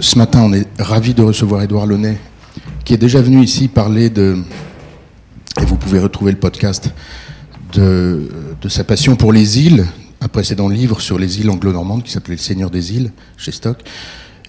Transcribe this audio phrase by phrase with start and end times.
[0.00, 2.18] ce matin, on est ravi de recevoir Édouard Launay,
[2.84, 4.38] qui est déjà venu ici parler de,
[5.60, 6.92] et vous pouvez retrouver le podcast,
[7.72, 8.28] de,
[8.68, 9.86] sa passion pour les îles,
[10.20, 13.78] un précédent livre sur les îles anglo-normandes qui s'appelait Le Seigneur des îles, chez Stock,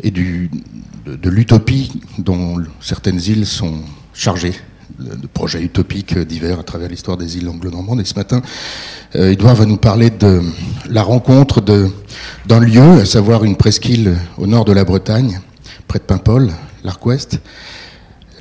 [0.01, 3.79] et de l'utopie dont certaines îles sont
[4.13, 4.55] chargées
[4.97, 8.01] de projets utopiques divers à travers l'histoire des îles anglo-normandes.
[8.01, 8.41] Et ce matin,
[9.15, 10.41] euh, Edouard va nous parler de
[10.89, 15.39] la rencontre d'un lieu, à savoir une presqu'île au nord de la Bretagne,
[15.87, 16.51] près de Paimpol,
[16.83, 17.39] l'Arc Ouest.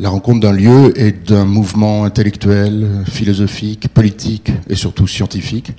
[0.01, 5.73] La rencontre d'un lieu et d'un mouvement intellectuel, philosophique, politique et surtout scientifique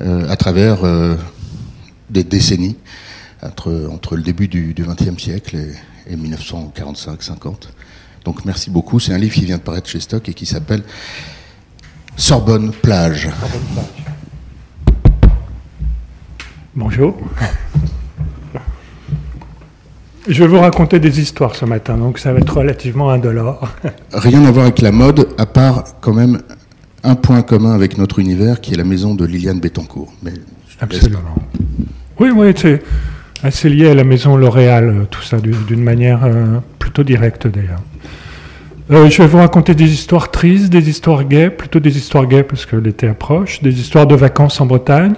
[0.00, 1.16] euh, à travers euh,
[2.08, 2.76] des décennies
[3.42, 5.56] entre, le début du XXe siècle
[6.08, 7.68] et 1945-50.
[8.24, 8.98] Donc merci beaucoup.
[9.00, 10.82] C'est un livre qui vient de paraître chez Stock et qui s'appelle
[12.16, 13.28] Sorbonne Plage.
[16.74, 17.16] Bonjour.
[20.26, 23.68] Je vais vous raconter des histoires ce matin, donc ça va être relativement indolore.
[24.12, 26.40] Rien à voir avec la mode, à part quand même
[27.02, 30.14] un point commun avec notre univers, qui est la maison de Liliane Bettencourt.
[30.22, 30.32] Mais
[30.80, 31.20] Absolument.
[32.18, 32.82] Oui, oui, c'est
[33.44, 37.82] assez lié à la maison L'Oréal, tout ça, d'une manière euh, plutôt directe d'ailleurs.
[38.90, 42.42] Euh, je vais vous raconter des histoires tristes, des histoires gaies, plutôt des histoires gaies
[42.42, 45.14] parce que l'été approche, des histoires de vacances en Bretagne,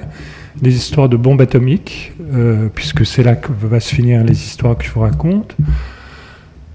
[0.61, 4.77] des histoires de bombes atomiques, euh, puisque c'est là que va se finir les histoires
[4.77, 5.57] que je vous raconte.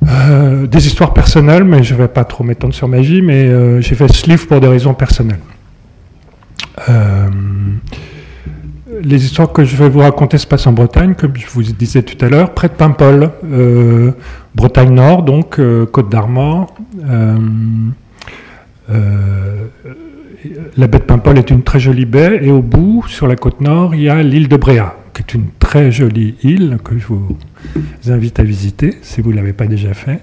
[0.07, 3.81] Euh, des histoires personnelles, mais je ne vais pas trop m'étendre sur ma vie, mais
[3.81, 5.39] j'ai fait ce livre pour des raisons personnelles
[9.03, 12.03] les histoires que je vais vous raconter se passent en Bretagne, comme je vous disais
[12.03, 14.11] tout à l'heure, près de Paimpol, euh,
[14.55, 16.73] Bretagne Nord, donc euh, Côte d'Armor.
[18.89, 19.67] Euh,
[20.77, 23.61] la baie de Paimpol est une très jolie baie, et au bout, sur la côte
[23.61, 27.05] nord, il y a l'île de Bréa, qui est une très jolie île que je
[27.07, 27.37] vous
[28.07, 30.19] invite à visiter si vous ne l'avez pas déjà fait.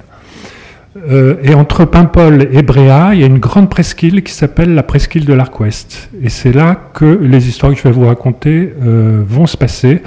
[1.06, 4.82] Euh, et entre Paimpol et Bréa, il y a une grande presqu'île qui s'appelle la
[4.82, 6.10] presqu'île de l'Arc Ouest.
[6.22, 10.02] Et c'est là que les histoires que je vais vous raconter euh, vont se passer.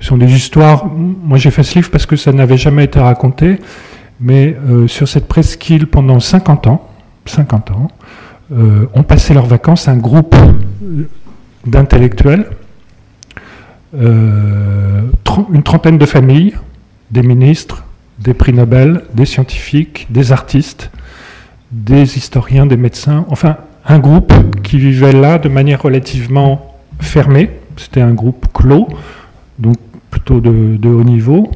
[0.00, 2.98] Ce sont des histoires, moi j'ai fait ce livre parce que ça n'avait jamais été
[2.98, 3.58] raconté,
[4.20, 6.88] mais euh, sur cette presqu'île pendant 50 ans,
[7.26, 7.88] 50 ans,
[8.94, 10.36] ont passé leurs vacances un groupe
[11.66, 12.46] d'intellectuels,
[13.94, 16.54] une trentaine de familles,
[17.10, 17.83] des ministres,
[18.24, 20.90] des prix Nobel, des scientifiques, des artistes,
[21.70, 28.00] des historiens, des médecins, enfin un groupe qui vivait là de manière relativement fermée, c'était
[28.00, 28.88] un groupe clos,
[29.58, 29.76] donc
[30.10, 31.50] plutôt de, haut niveau,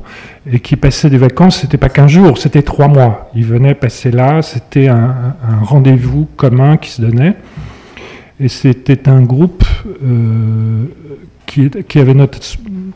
[0.51, 3.31] et qui passait des vacances, c'était pas qu'un jour, c'était trois mois.
[3.35, 7.35] Ils venaient passer là, c'était un, rendez-vous commun qui se donnait,
[8.41, 9.65] et c'était un groupe
[10.05, 10.85] euh,
[11.47, 12.15] qui, avait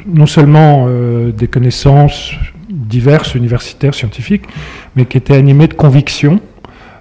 [0.07, 2.33] non seulement euh, des connaissances
[2.73, 4.45] diverses, universitaires, scientifiques,
[4.97, 6.41] mais qui étaient animés de convictions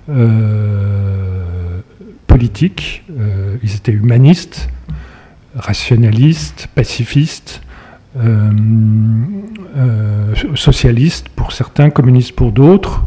[0.10, 1.80] euh,
[2.28, 3.04] politiques.
[3.18, 4.70] Euh, ils étaient humanistes,
[5.56, 7.62] rationalistes, pacifistes,
[8.18, 8.52] euh,
[10.56, 13.04] socialistes pour certains, communistes pour d'autres.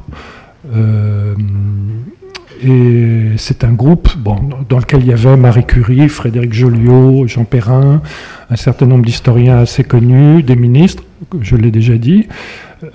[2.62, 4.38] et c'est un groupe bon,
[4.68, 8.00] dans lequel il y avait Marie Curie, Frédéric Joliot, Jean Perrin,
[8.48, 11.02] un certain nombre d'historiens assez connus, des ministres,
[11.40, 12.26] je l'ai déjà dit.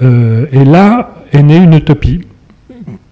[0.01, 2.22] Euh, et là est née une utopie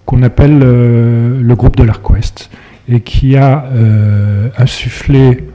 [0.06, 2.50] qu'on appelle euh, le groupe de l'Arc-Ouest
[2.88, 5.48] et qui a euh, insufflé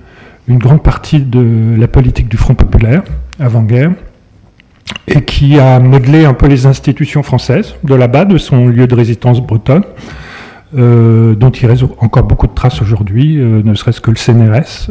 [0.47, 3.03] une grande partie de la politique du Front populaire
[3.40, 3.91] avant-guerre
[5.07, 8.96] et qui a modelé un peu les institutions françaises de là-bas, de son lieu de
[8.96, 9.84] résidence bretonne,
[10.73, 14.90] dont il reste encore beaucoup de traces aujourd'hui, ne serait-ce que le CNRS,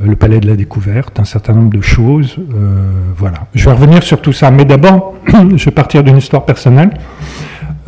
[0.00, 2.36] le palais de la découverte, un certain nombre de choses.
[2.38, 3.46] Euh, voilà.
[3.54, 5.14] Je vais revenir sur tout ça, mais d'abord,
[5.56, 6.90] je vais partir d'une histoire personnelle.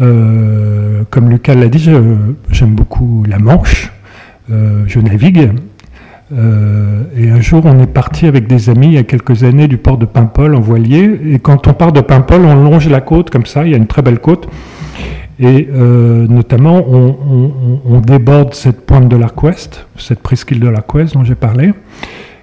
[0.01, 1.91] Euh, comme Lucas l'a dit,
[2.51, 3.93] j'aime beaucoup la Manche.
[4.51, 5.51] Euh, je navigue.
[6.33, 9.77] et un jour, on est parti avec des amis il y a quelques années du
[9.77, 11.21] port de Paimpol en voilier.
[11.27, 13.65] Et quand on part de Paimpol, on longe la côte comme ça.
[13.65, 14.49] Il y a une très belle côte.
[15.41, 21.15] Et euh, notamment, on, déborde cette pointe de l'Arc Ouest, cette presqu'île de l'Arc Ouest
[21.15, 21.73] dont j'ai parlé.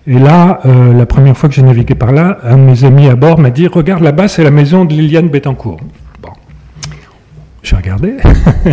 [0.07, 3.07] Et là, euh, la première fois que j'ai navigué par là, un de mes amis
[3.07, 5.79] à bord m'a dit Regarde là-bas, c'est la maison de Liliane Bettencourt.
[6.21, 6.29] Bon,
[7.63, 8.13] j'ai regardé,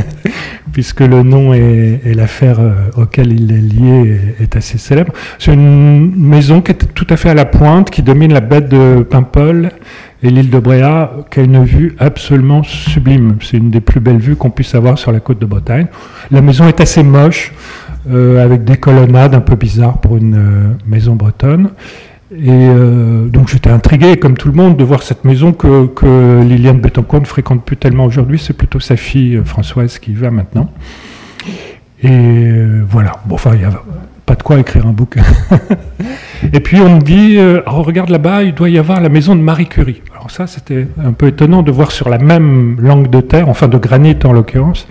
[0.72, 5.12] puisque le nom et, l'affaire euh, auquel il est lié est, assez célèbre.
[5.38, 8.60] C'est une maison qui est tout à fait à la pointe, qui domine la baie
[8.60, 9.70] de Paimpol
[10.22, 13.36] et l'île de Bréa, qui a une vue absolument sublime.
[13.42, 15.86] C'est une des plus belles vues qu'on puisse avoir sur la côte de Bretagne.
[16.30, 17.52] La maison est assez moche,
[18.10, 21.70] euh, avec des colonnades un peu bizarres pour une euh, maison bretonne.
[22.32, 26.80] Et euh, donc j'étais intrigué, comme tout le monde, de voir cette maison que, Liliane
[26.80, 28.38] Bettencourt ne fréquente plus tellement aujourd'hui.
[28.38, 30.70] C'est plutôt sa fille Françoise qui y va maintenant.
[32.02, 32.50] Et
[32.88, 33.12] voilà.
[33.26, 33.82] Bon, enfin, il n'y a
[34.24, 35.22] pas de quoi écrire un bouquin.
[36.52, 39.42] et puis on me dit, oh, regarde là-bas, il doit y avoir la maison de
[39.42, 40.00] Marie Curie.
[40.22, 43.66] Alors ça, c'était un peu étonnant de voir sur la même langue de terre, enfin
[43.66, 44.86] de granit en l'occurrence,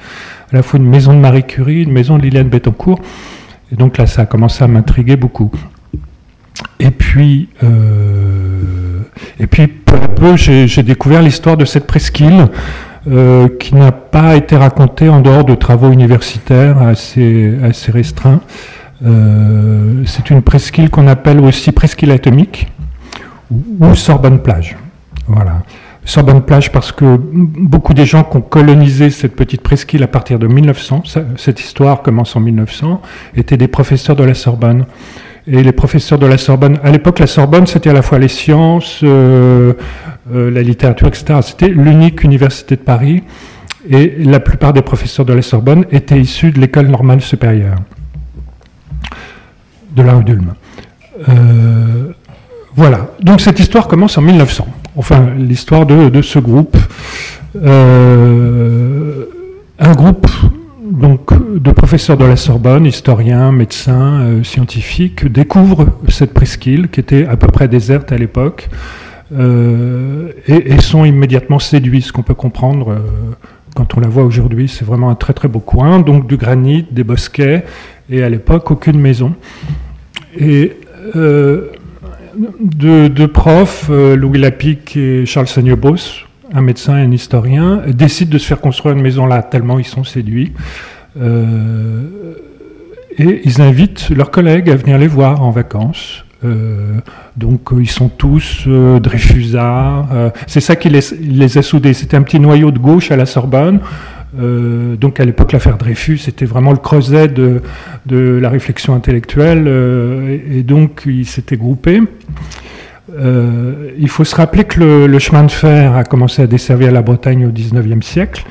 [0.51, 2.99] à la fois une maison de Marie Curie, une maison de Liliane Bettencourt.
[3.71, 5.49] Et donc là, ça a commencé à m'intriguer beaucoup.
[6.81, 8.99] Et puis, euh,
[9.39, 12.49] et puis peu à peu, j'ai découvert l'histoire de cette presqu'île
[13.09, 17.53] euh, qui n'a pas été racontée en dehors de travaux universitaires assez,
[17.87, 18.41] restreints.
[19.05, 22.67] Euh, c'est une presqu'île qu'on appelle aussi presqu'île atomique
[23.49, 24.75] ou, Sorbonne plage.
[25.33, 25.63] Voilà.
[26.03, 30.39] Sorbonne plage parce que beaucoup des gens qui ont colonisé cette petite presqu'île à partir
[30.39, 31.03] de 1900,
[31.37, 33.01] cette histoire commence en 1900,
[33.35, 34.85] étaient des professeurs de la Sorbonne
[35.47, 36.79] et les professeurs de la Sorbonne.
[36.83, 39.73] À l'époque, la Sorbonne, c'était à la fois les sciences, euh,
[40.33, 41.39] euh, la littérature, etc.
[41.43, 43.23] C'était l'unique université de Paris.
[43.89, 47.77] Et la plupart des professeurs de la Sorbonne étaient issus de l'école normale supérieure
[49.95, 50.53] de la rue d'Ulm.
[51.29, 52.13] Euh,
[52.75, 53.11] voilà.
[53.21, 54.67] Donc cette histoire commence en 1900.
[54.95, 56.77] Enfin, l'histoire de, ce groupe.
[59.79, 60.27] un groupe
[60.91, 67.25] donc, de professeurs de la Sorbonne, historiens, médecins, euh, scientifiques, découvrent cette presqu'île qui était
[67.25, 68.69] à peu près déserte à l'époque
[69.33, 72.99] euh, et, sont immédiatement séduits, ce qu'on peut comprendre euh,
[73.75, 74.67] quand on la voit aujourd'hui.
[74.67, 77.63] C'est vraiment un très très beau coin, donc du granit, des bosquets
[78.09, 79.33] et à l'époque aucune maison.
[82.35, 88.45] Deux, profs, Louis Lapic et Charles Sagnebos, un médecin et un historien, décident de se
[88.45, 90.53] faire construire une maison là, tellement ils sont séduits.
[91.19, 92.03] Euh,
[93.17, 96.23] et ils invitent leurs collègues à venir les voir en vacances.
[96.43, 96.99] Euh,
[97.37, 100.31] donc euh, ils sont tous Dreyfusards.
[100.47, 101.93] c'est ça qui les, les, a soudés.
[101.93, 103.79] C'était un petit noyau de gauche à la Sorbonne.
[104.33, 107.61] Donc à l'époque, l'affaire Dreyfus, c'était vraiment le creuset de,
[108.09, 109.67] la réflexion intellectuelle.
[109.67, 112.01] et donc ils s'étaient groupés.
[113.17, 117.01] Euh, il faut se rappeler que le, chemin de fer a commencé à desservir la
[117.01, 118.45] Bretagne au XIXe siècle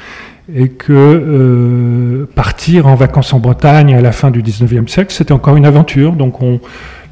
[0.55, 5.33] et que euh, partir en vacances en Bretagne à la fin du XIXe siècle, c'était
[5.33, 6.13] encore une aventure.
[6.13, 6.61] Donc on,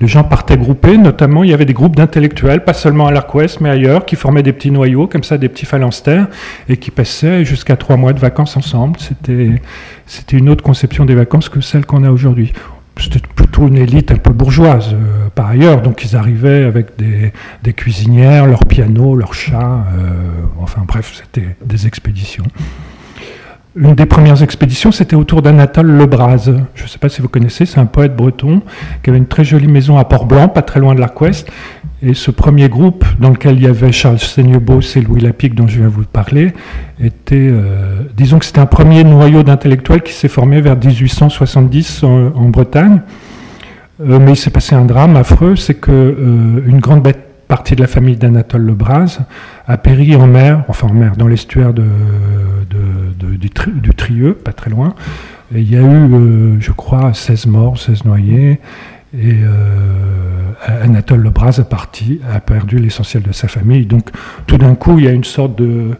[0.00, 3.60] les gens partaient groupés, notamment il y avait des groupes d'intellectuels, pas seulement à l'Arc-Ouest,
[3.60, 6.28] mais ailleurs, qui formaient des petits noyaux, comme ça, des petits phalanstères,
[6.68, 8.98] et qui passaient jusqu'à trois mois de vacances ensemble.
[9.00, 9.60] C'était,
[10.06, 12.52] c'était une autre conception des vacances que celle qu'on a aujourd'hui
[13.00, 17.72] c'était plutôt une élite un peu bourgeoise euh, par ailleurs, donc ils arrivaient avec des,
[17.72, 20.12] cuisinières, leur piano, leur chat, euh,
[20.60, 22.44] enfin bref, c'était des expéditions.
[23.80, 26.50] Une des premières expéditions, c'était autour d'Anatole Lebras.
[26.74, 28.60] Je ne sais pas si vous connaissez, c'est un poète breton
[29.02, 31.48] qui avait une très jolie maison à Port-Blanc, pas très loin de l'Arc-Ouest.
[32.02, 35.68] Et ce premier groupe, dans lequel il y avait Charles Seignebos et Louis Lapic, dont
[35.68, 36.52] je viens vous parler,
[37.00, 42.48] était, euh, disons que c'était un premier noyau d'intellectuels qui s'est formé vers 1870 en,
[42.48, 43.02] Bretagne.
[44.00, 47.06] Euh, mais il s'est passé un drame affreux, c'est que euh, grande
[47.48, 49.20] partie de la famille d'Anatole Lebras
[49.66, 51.84] a péri en mer, enfin en mer, dans l'estuaire de,
[53.38, 54.94] du, Trieux, pas très loin.
[55.54, 58.60] Il y a eu, je crois, 16 morts, 16 noyés.
[59.14, 60.52] Et euh,
[60.82, 63.86] Anatole Lebras a, parti, a perdu l'essentiel de sa famille.
[63.86, 64.10] Donc
[64.46, 65.92] tout d'un coup, il y a une sorte de,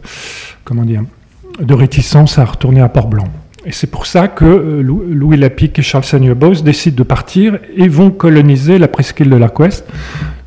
[0.63, 3.27] comment de réticence à retourner à Port-Blanc.
[3.65, 7.87] Et c'est pour ça que euh, Louis Lapic et Charles Sagneux-Bos décident de partir et
[7.87, 9.85] vont coloniser la presqu'île de l'Arc-Ouest,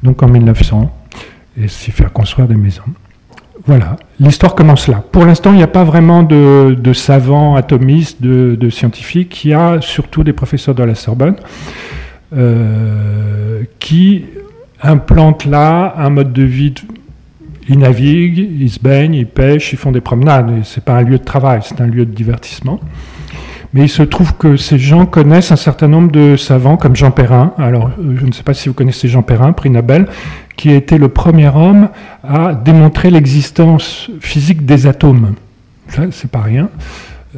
[0.03, 0.91] donc en 1900,
[1.61, 2.83] et s'y faire construire des maisons.
[3.67, 5.05] Voilà, l'histoire commence là.
[5.13, 9.81] Pour l'instant, il n'y a pas vraiment de, savants atomistes, de, scientifiques, il y a
[9.81, 11.37] surtout des professeurs de la Sorbonne.
[12.35, 14.25] Euh, qui
[14.83, 16.73] implantent là un mode de vie.
[17.69, 20.65] Ils naviguent, ils se baignent, ils pêchent, ils font des promenades.
[20.65, 22.81] Ce n'est pas un lieu de travail, c'est un lieu de divertissement.
[23.75, 27.11] Mais il se trouve que ces gens connaissent un certain nombre de savants comme Jean
[27.11, 27.55] Perrin.
[27.57, 30.09] Alors, euh, je ne sais pas si vous connaissez Jean Perrin, prix Nobel,
[30.57, 31.89] qui a été le premier homme
[32.23, 35.35] à démontrer l'existence physique des atomes.
[36.11, 36.69] C'est pas rien.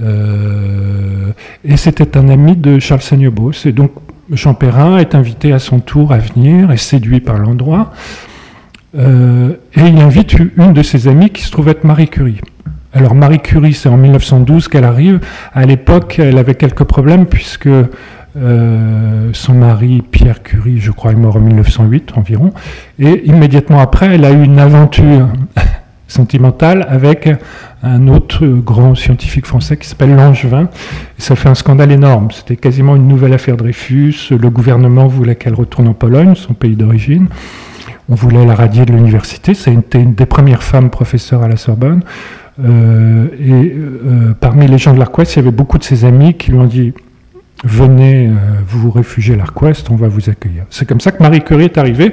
[0.03, 1.31] Euh,
[1.65, 3.53] et c'était un ami de Charles Sagnebos.
[3.65, 3.93] Et donc,
[4.31, 7.93] Jean Perrin est invité à son tour à venir, est séduit par l'endroit,
[8.97, 12.41] euh, et il invite une de ses amies qui se trouve être Marie Curie.
[12.95, 15.21] Alors Marie Curie, c'est en 1912 qu'elle arrive.
[15.53, 17.69] À l'époque, elle avait quelques problèmes puisque
[18.37, 22.53] euh, son mari, Pierre Curie, je crois, est mort en 1908 environ.
[23.01, 25.29] Et immédiatement après, elle a eu une aventure
[26.07, 27.29] sentimentale avec
[27.83, 30.69] un autre grand scientifique français qui s'appelle Langevin.
[31.19, 32.31] Et ça fait un scandale énorme.
[32.31, 34.31] C'était quasiment une nouvelle affaire Dreyfus.
[34.31, 37.27] Le gouvernement voulait qu'elle retourne en Pologne, son pays d'origine.
[38.09, 39.55] on voulait la radier de l'université.
[39.55, 42.03] C'était une des premières femmes professeurs à la Sorbonne.
[42.63, 46.35] Euh, et euh, parmi les gens de l'Arquest, il y avait beaucoup de ses amis
[46.35, 46.93] qui lui ont dit
[47.65, 48.33] Venez euh,
[48.67, 50.65] vous vous réfugier à l'Arquest, on va vous accueillir.
[50.71, 52.13] C'est comme ça que Marie Curie est arrivée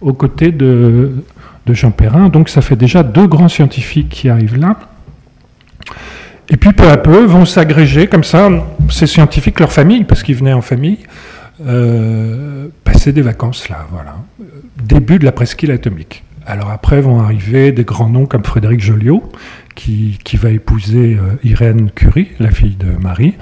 [0.00, 1.24] aux côtés de,
[1.66, 2.28] de Jean Perrin.
[2.28, 4.78] Donc ça fait déjà deux grands scientifiques qui arrivent là.
[6.48, 8.50] Et puis peu à peu vont s'agréger comme ça
[8.90, 10.98] ces scientifiques, leur famille, parce qu'ils venaient en famille,
[12.84, 13.86] passer des vacances là.
[13.90, 14.16] Voilà.
[14.76, 16.22] Début de la presqu'île atomique.
[16.46, 19.22] Alors après vont arriver des grands noms comme Frédéric Joliot,
[19.74, 23.34] qui, va épouser euh, Irène Curie, la fille de Marie.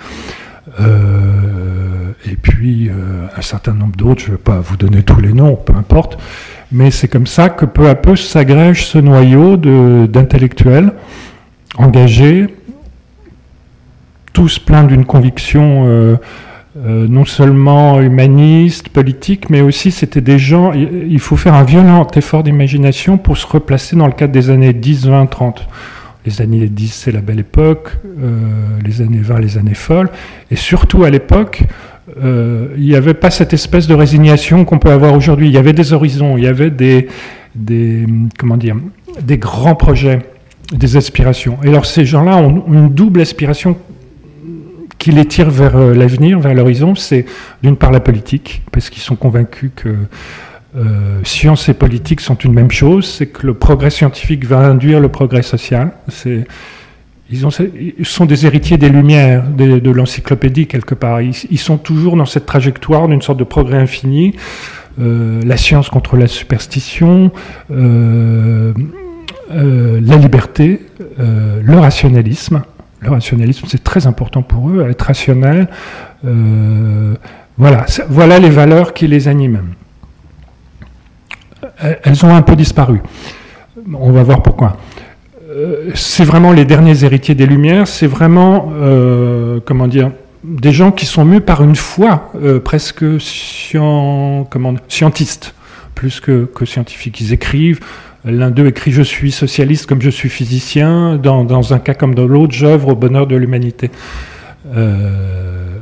[0.80, 2.90] Euh, et puis
[3.36, 6.18] un certain nombre d'autres, je ne vais pas vous donner tous les noms, peu importe,
[6.70, 10.92] mais c'est comme ça que peu à peu s'agrège ce noyau d'intellectuels
[11.76, 12.46] engagés,
[14.32, 16.18] tous pleins d'une conviction
[16.84, 21.64] euh, euh, non seulement humaniste, politique, mais aussi c'était des gens, il faut faire un
[21.64, 25.68] violent effort d'imagination pour se replacer dans le cadre des années 10, 20, 30.
[26.24, 28.38] Les années 10, c'est la belle époque, euh,
[28.84, 30.10] les années 20, les années folles,
[30.50, 31.64] et surtout à l'époque,
[32.20, 35.48] il n'y avait pas cette espèce de résignation qu'on peut avoir aujourd'hui.
[35.48, 37.08] Il y avait des horizons, il y avait des,
[38.38, 38.76] comment dire,
[39.22, 40.18] des grands projets,
[40.72, 41.58] des aspirations.
[41.64, 43.76] Et alors ces gens-là ont une double aspiration
[45.02, 47.24] qui les tire vers euh, l'avenir, vers l'horizon, c'est
[47.60, 49.88] d'une part la politique, parce qu'ils sont convaincus que
[50.76, 55.00] euh, science et politique sont une même chose, c'est que le progrès scientifique va induire
[55.00, 55.90] le progrès social.
[57.32, 61.20] Ils, ont, sont des héritiers des Lumières, de l'encyclopédie quelque part.
[61.20, 64.36] Ils, sont toujours dans cette trajectoire d'une sorte de progrès infini.
[65.00, 67.32] Euh, la science contre la superstition,
[67.70, 68.72] la
[70.16, 70.80] liberté,
[71.18, 72.62] le rationalisme.
[73.02, 75.68] Le rationalisme, c'est très important pour eux, être rationnel.
[76.24, 77.14] Euh,
[77.58, 79.74] voilà, voilà les valeurs qui les animent.
[81.80, 83.00] Elles ont un peu disparu.
[83.92, 84.76] On va voir pourquoi.
[85.50, 90.12] Euh, c'est vraiment les derniers héritiers des Lumières, c'est vraiment, euh, comment dire,
[90.44, 92.30] des gens qui sont mus par une foi
[92.64, 93.04] presque
[94.88, 95.54] scientiste,
[95.96, 97.20] plus que, que scientifique.
[97.20, 97.80] Ils écrivent,
[98.24, 101.16] L'un d'eux écrit Je suis socialiste comme je suis physicien.
[101.16, 103.90] Dans, un cas comme dans l'autre, j'œuvre au bonheur de l'humanité.
[104.76, 105.78] Euh,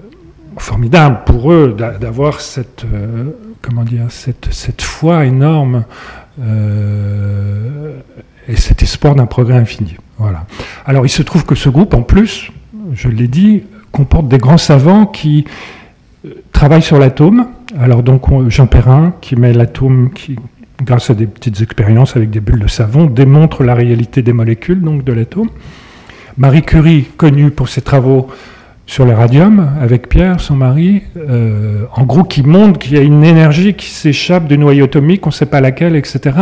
[0.56, 3.30] formidable pour eux d'avoir cette, euh,
[4.50, 5.85] cette foi énorme
[6.42, 7.99] euh,
[8.49, 9.97] et cet espoir d'un progrès infini.
[10.18, 10.47] Voilà.
[10.87, 12.50] Alors il se trouve que ce groupe, en plus,
[12.94, 15.44] je l'ai dit, comporte des grands savants qui
[16.52, 17.49] travaillent sur l'atome.
[17.78, 20.37] Alors donc Jean Perrin qui met l'atome, qui,
[20.82, 24.80] grâce à des petites expériences avec des bulles de savon, démontre la réalité des molécules,
[24.80, 25.49] donc de l'atome.
[26.38, 28.28] Marie Curie, connue pour ses travaux
[28.87, 33.02] sur le radium, avec Pierre, son mari, euh, en gros, qui montre qu'il y a
[33.02, 36.37] une énergie qui s'échappe du noyau atomique, on ne sait pas laquelle, etc.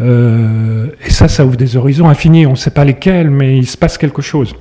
[0.00, 2.46] Euh, et ça, ça ouvre des horizons infinis.
[2.46, 4.54] On ne sait pas lesquels, mais il se passe quelque chose.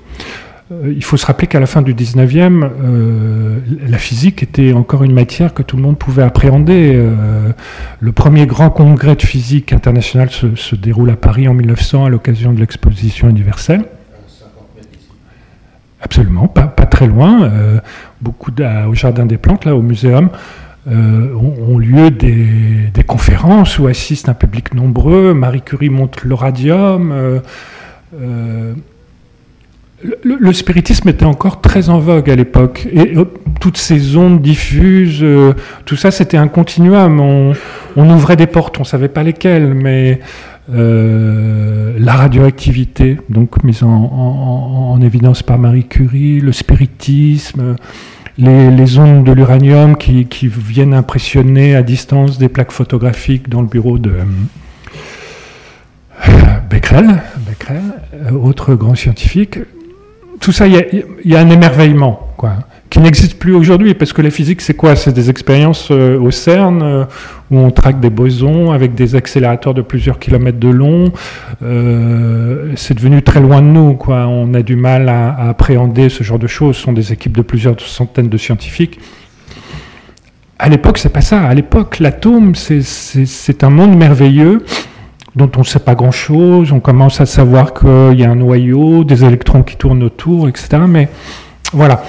[0.71, 5.03] Euh, il faut se rappeler qu'à la fin du 19e, euh, la physique était encore
[5.03, 6.93] une matière que tout le monde pouvait appréhender.
[6.95, 7.51] Euh,
[7.99, 12.53] le premier grand congrès de physique international se, déroule à Paris en 1900 à l'occasion
[12.53, 13.85] de l'exposition universelle.
[16.01, 17.51] Absolument, pas, très loin.
[18.21, 18.51] beaucoup
[18.87, 20.29] au Jardin des Plantes, là, au muséum,
[20.87, 25.35] ont, lieu des, conférences où assiste un public nombreux.
[25.35, 27.41] Marie Curie montre le radium
[30.23, 32.87] le, spiritisme était encore très en vogue à l'époque.
[32.91, 33.25] Et euh,
[33.59, 35.53] toutes ces ondes diffuses, euh,
[35.85, 37.19] tout ça, c'était un continuum.
[37.95, 40.19] On, ouvrait des portes, on ne savait pas lesquelles, mais
[40.73, 47.75] euh, la radioactivité, donc mise en, évidence par Marie Curie, le spiritisme,
[48.37, 53.97] les, ondes de l'uranium qui, viennent impressionner à distance des plaques photographiques dans le bureau
[53.97, 54.13] de
[56.69, 57.81] Becquerel, Becquerel
[58.31, 59.57] autre grand scientifique
[60.41, 62.55] tout ça, il y, a un émerveillement, quoi,
[62.89, 64.95] qui n'existe plus aujourd'hui, parce que la physique, c'est quoi?
[64.95, 67.05] C'est des expériences euh, au CERN, euh,
[67.51, 71.13] où on traque des bosons avec des accélérateurs de plusieurs kilomètres de long.
[71.61, 74.25] Euh, c'est devenu très loin de nous, quoi.
[74.27, 76.75] On a du mal à, appréhender ce genre de choses.
[76.75, 78.99] Ce sont des équipes de plusieurs centaines de scientifiques.
[80.57, 81.41] À l'époque, c'est pas ça.
[81.41, 84.63] À l'époque, l'atome, c'est un monde merveilleux
[85.35, 86.71] dont on ne sait pas grand-chose.
[86.71, 90.79] On commence à savoir qu'il y a un noyau, des électrons qui tournent autour, etc.
[90.87, 91.09] Mais
[91.73, 92.03] voilà.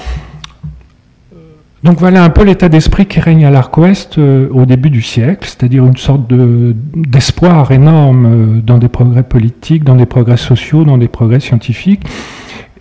[1.82, 5.02] Donc voilà un peu l'état d'esprit qui règne à l'Arc Ouest euh, au début du
[5.02, 6.22] siècle, c'est-à-dire une sorte
[6.94, 12.02] d'espoir énorme euh, dans des progrès politiques, dans des progrès sociaux, dans des progrès scientifiques,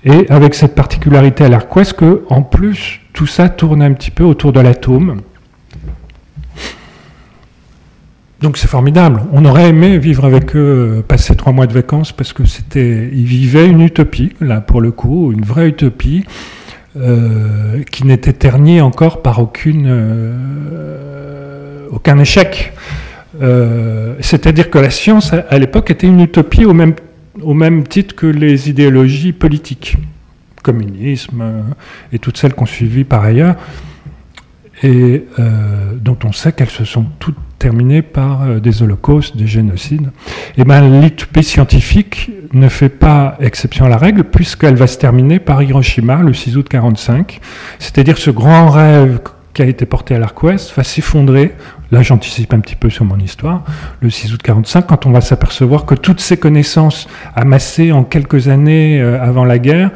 [0.04, 4.12] et avec cette particularité à l'Arc Ouest que, en plus, tout ça tourne un petit
[4.12, 5.22] peu autour de l'atome,
[8.42, 9.22] donc c'est formidable.
[9.32, 13.26] On aurait aimé vivre avec eux, passer trois mois de vacances parce que c'était, ils
[13.26, 16.26] vivaient une utopie là pour le coup, une vraie utopie
[17.90, 19.90] qui n'était ternie encore par aucune,
[21.90, 22.74] aucun échec.
[24.20, 26.96] C'est-à-dire que la science à, l'époque était une utopie au même,
[27.42, 29.98] au même titre que les idéologies politiques
[30.62, 31.62] communisme euh,
[32.14, 33.56] et toutes celles qu'on suivit par ailleurs,
[34.84, 39.46] et euh, dont on sait qu'elles se sont toutes terminées par euh, des holocaustes, des
[39.46, 40.10] génocides.
[40.58, 44.98] Et eh bien l'utopie scientifique ne fait pas exception à la règle, puisqu'elle va se
[44.98, 47.40] terminer par Hiroshima le 6 août 1945,
[47.78, 49.20] c'est-à-dire ce grand rêve
[49.54, 51.54] qui a été porté à l'Arc-Ouest va s'effondrer.
[51.92, 53.64] Là, j'anticipe un petit peu sur mon histoire.
[54.00, 58.48] Le 6 août 45, quand on va s'apercevoir que toutes ces connaissances amassées en quelques
[58.48, 59.92] années avant la guerre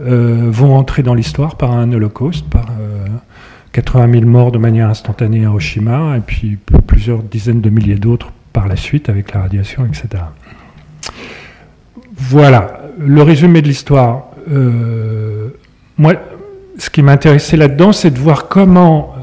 [0.00, 2.66] euh, vont entrer dans l'histoire par un holocauste, par
[3.76, 7.96] 80 euh, 000 morts de manière instantanée à Hiroshima, et puis plusieurs dizaines de milliers
[7.96, 10.24] d'autres par la suite avec la radiation, etc.
[12.16, 14.28] Voilà, le résumé de l'histoire.
[14.50, 15.50] Euh,
[15.98, 16.14] moi,
[16.78, 19.14] ce qui m'intéressait là-dedans, c'est de voir comment,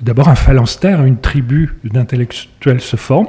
[0.00, 3.28] d'abord, un phalanstère, une tribu d'intellectuels se forme,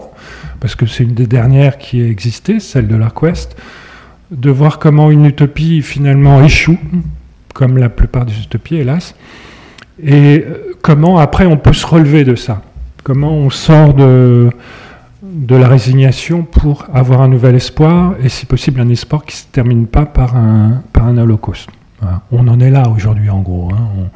[0.59, 3.55] parce que c'est une des dernières qui a existé, celle de l'Arc-Ouest
[4.31, 6.77] de voir comment une utopie finalement échoue,
[7.53, 9.15] comme la plupart des utopies, hélas,
[10.03, 12.62] et euh, comment après on peut se relever de ça,
[13.03, 14.50] comment on sort de,
[15.22, 19.39] de la résignation pour avoir un nouvel espoir, et si possible un espoir qui ne
[19.39, 21.70] se termine pas par un, par un holocauste?
[22.32, 23.70] On en est là aujourd'hui en gros.
[23.74, 24.08] Hein.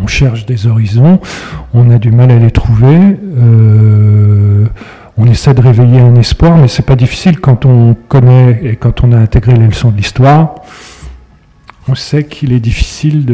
[0.00, 1.20] On, cherche des horizons,
[1.72, 2.98] on a du mal à les trouver.
[3.38, 4.66] Euh,
[5.16, 9.04] on essaie de réveiller un espoir, mais c'est pas difficile quand on connaît et quand
[9.04, 10.56] on a intégré les leçons de l'histoire.
[11.88, 13.24] On sait qu'il est difficile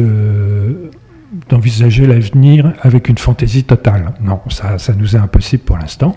[1.49, 4.13] d'envisager l'avenir avec une fantaisie totale.
[4.21, 6.15] Non, ça, ça nous est impossible pour l'instant.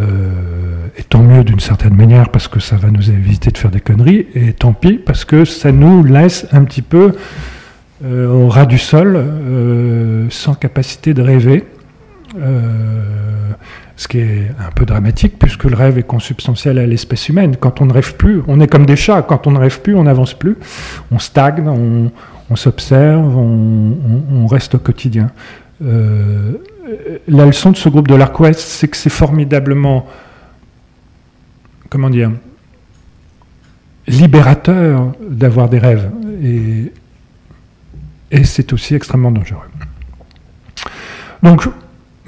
[0.00, 3.70] Euh, et tant mieux d'une certaine manière parce que ça va nous éviter de faire
[3.70, 7.12] des conneries, et tant pis parce que ça nous laisse un petit peu
[8.04, 11.64] euh, au ras du sol, euh, sans capacité de rêver
[13.94, 17.56] ce qui est un peu dramatique puisque le rêve est consubstantiel à l'espèce humaine.
[17.60, 19.94] Quand on ne rêve plus, on est comme des chats, quand on ne rêve plus,
[19.94, 20.56] on n'avance plus,
[21.10, 22.10] on stagne, on,
[22.56, 25.30] s'observe, on, reste au quotidien.
[25.82, 26.52] Euh,
[27.28, 30.06] la leçon de ce groupe de l'Arc c'est que c'est formidablement,
[31.88, 32.30] comment dire,
[34.06, 36.10] libérateur d'avoir des rêves.
[36.42, 36.92] Et,
[38.30, 39.68] et c'est aussi extrêmement dangereux.
[41.42, 41.66] Donc,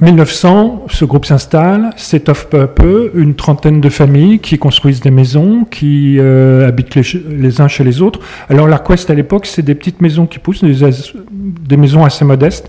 [0.01, 5.13] 1900, ce groupe s'installe, s'étoffe peu à peu, une trentaine de familles qui construisent des
[5.13, 8.19] maisons, qui euh, habitent les, uns chez les autres.
[8.49, 12.69] Alors l'Arquest à l'époque, c'est des petites maisons qui poussent, des, maisons assez modestes,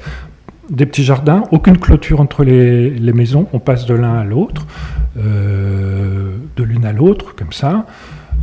[0.69, 4.67] des petits jardins, aucune clôture entre les, maisons, on passe de l'un à l'autre,
[5.17, 7.87] euh, de l'une à l'autre, comme ça.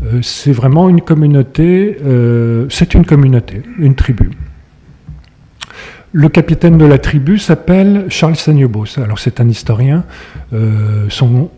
[0.05, 1.99] Euh, c'est vraiment une communauté,
[2.69, 4.31] c'est une communauté, une tribu.
[6.15, 8.99] Le capitaine de la tribu s'appelle Charles Saniobos.
[9.03, 10.05] Alors c'est un historien.
[10.53, 11.49] Euh, son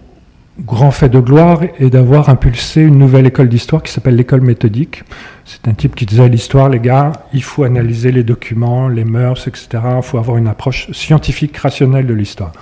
[0.60, 5.02] grand fait de gloire est d'avoir impulsé une nouvelle école d'histoire qui s'appelle l'école méthodique.
[5.44, 9.48] C'est un type qui disait l'histoire, les gars, il faut analyser les documents, les mœurs,
[9.48, 9.66] etc.
[9.96, 12.52] Il faut avoir une approche scientifique, rationnelle de l'histoire.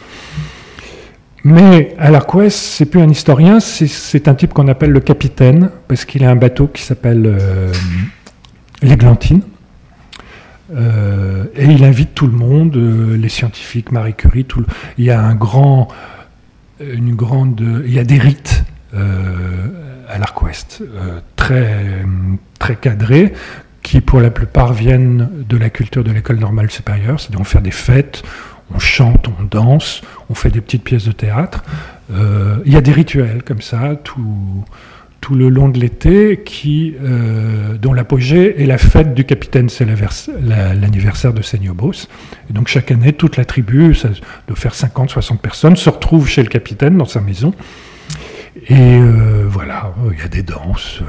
[1.44, 6.04] Mais à l'Arquest, c'est plus un historien, c'est un type qu'on appelle le capitaine, parce
[6.06, 7.72] qu'il a un bateau qui s'appelle euh,
[8.80, 9.42] l'Églantine.
[10.74, 14.46] Euh, et il invite tout le monde, euh, les scientifiques, Marie Curie,
[14.98, 15.88] il y a un grand,
[16.80, 19.68] une grande, il y a des rites euh,
[20.08, 20.82] à l'Arc-Ouest
[21.36, 22.04] très,
[22.58, 23.32] très cadrés
[23.82, 27.60] qui pour la plupart viennent de la culture de l'école normale supérieure, c'est-à-dire on fait
[27.60, 28.22] des fêtes,
[28.74, 31.64] on chante, on danse, on fait des petites pièces de théâtre.
[32.10, 34.64] il y a des rituels comme ça, tout,
[35.22, 39.86] tout le long de l'été, qui, euh, dont l'apogée est la fête du capitaine, c'est
[39.86, 42.08] l'anniversaire de Seignobos.
[42.50, 44.08] Et donc chaque année, toute la tribu, ça
[44.48, 47.54] doit faire 50, 60 personnes, se retrouve chez le capitaine dans sa maison.
[48.66, 51.04] Et euh, voilà, il y a des danses, euh,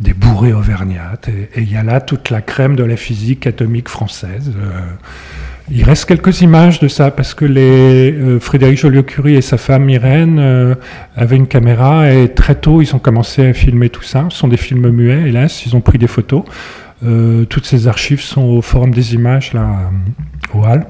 [0.00, 3.88] des bourrées auvergnates, et, il y a là toute la crème de la physique atomique
[3.88, 4.52] française.
[5.68, 9.90] Il reste quelques images de ça parce que les, euh, Frédéric Joliot-Curie et sa femme
[9.90, 10.76] Irène euh,
[11.16, 14.26] avaient une caméra et très tôt ils ont commencé à filmer tout ça.
[14.30, 16.44] Ce sont des films muets, hélas, ils ont pris des photos.
[17.04, 19.90] Euh, toutes ces archives sont au Forum des images là
[20.54, 20.86] au Hall.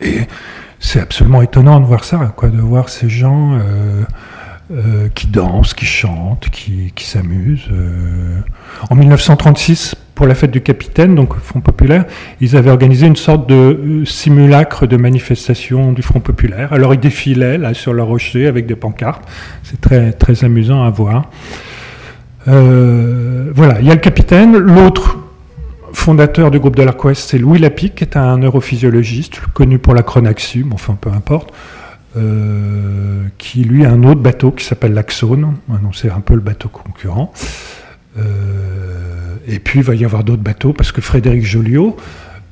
[0.00, 0.20] Et
[0.78, 3.58] c'est absolument étonnant de voir ça, de voir ces gens
[5.14, 7.68] qui dansent, qui chantent, qui s'amusent.
[8.88, 12.04] En 1936, pour la fête du capitaine, donc Front Populaire,
[12.42, 16.74] ils avaient organisé une sorte de euh, simulacre de manifestation du Front Populaire.
[16.74, 19.26] Alors ils défilaient là sur le rocher avec des pancartes.
[19.62, 21.30] C'est très, très amusant à voir.
[22.48, 24.58] Euh, voilà, il y a le capitaine.
[24.58, 25.16] L'autre
[25.94, 30.02] fondateur du groupe de l'Arquest, c'est Louis Lapic, qui est un neurophysiologiste, connu pour la
[30.02, 31.50] Chronaxum, enfin peu importe,
[32.18, 35.54] euh, qui lui a un autre bateau qui s'appelle l'Axone,
[35.94, 37.32] c'est un peu le bateau concurrent.
[39.46, 41.96] Et puis il va y avoir d'autres bateaux, parce que Frédéric Joliot,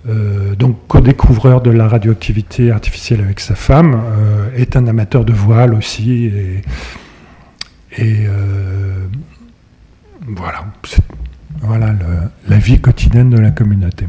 [0.08, 4.00] euh, donc co-découvreur de la radioactivité artificielle avec sa femme,
[4.56, 6.26] est un amateur de voile aussi.
[6.26, 6.62] Et,
[7.98, 8.26] et
[10.26, 10.66] voilà,
[11.62, 11.94] voilà
[12.48, 14.06] la vie quotidienne de la communauté.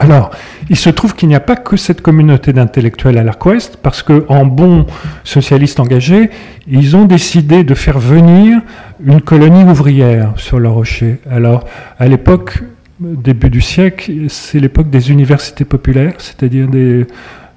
[0.00, 0.30] Alors,
[0.70, 4.46] il se trouve qu'il n'y a pas que cette communauté d'intellectuels à l'Arquest, parce qu'en
[4.46, 4.86] bons
[5.24, 6.30] socialistes engagés,
[6.68, 8.60] ils ont décidé de faire venir
[9.04, 11.18] une colonie ouvrière sur le rocher.
[11.28, 11.64] Alors,
[11.98, 12.62] à l'époque,
[13.00, 17.06] début du siècle, c'est l'époque des universités populaires, c'est-à-dire des,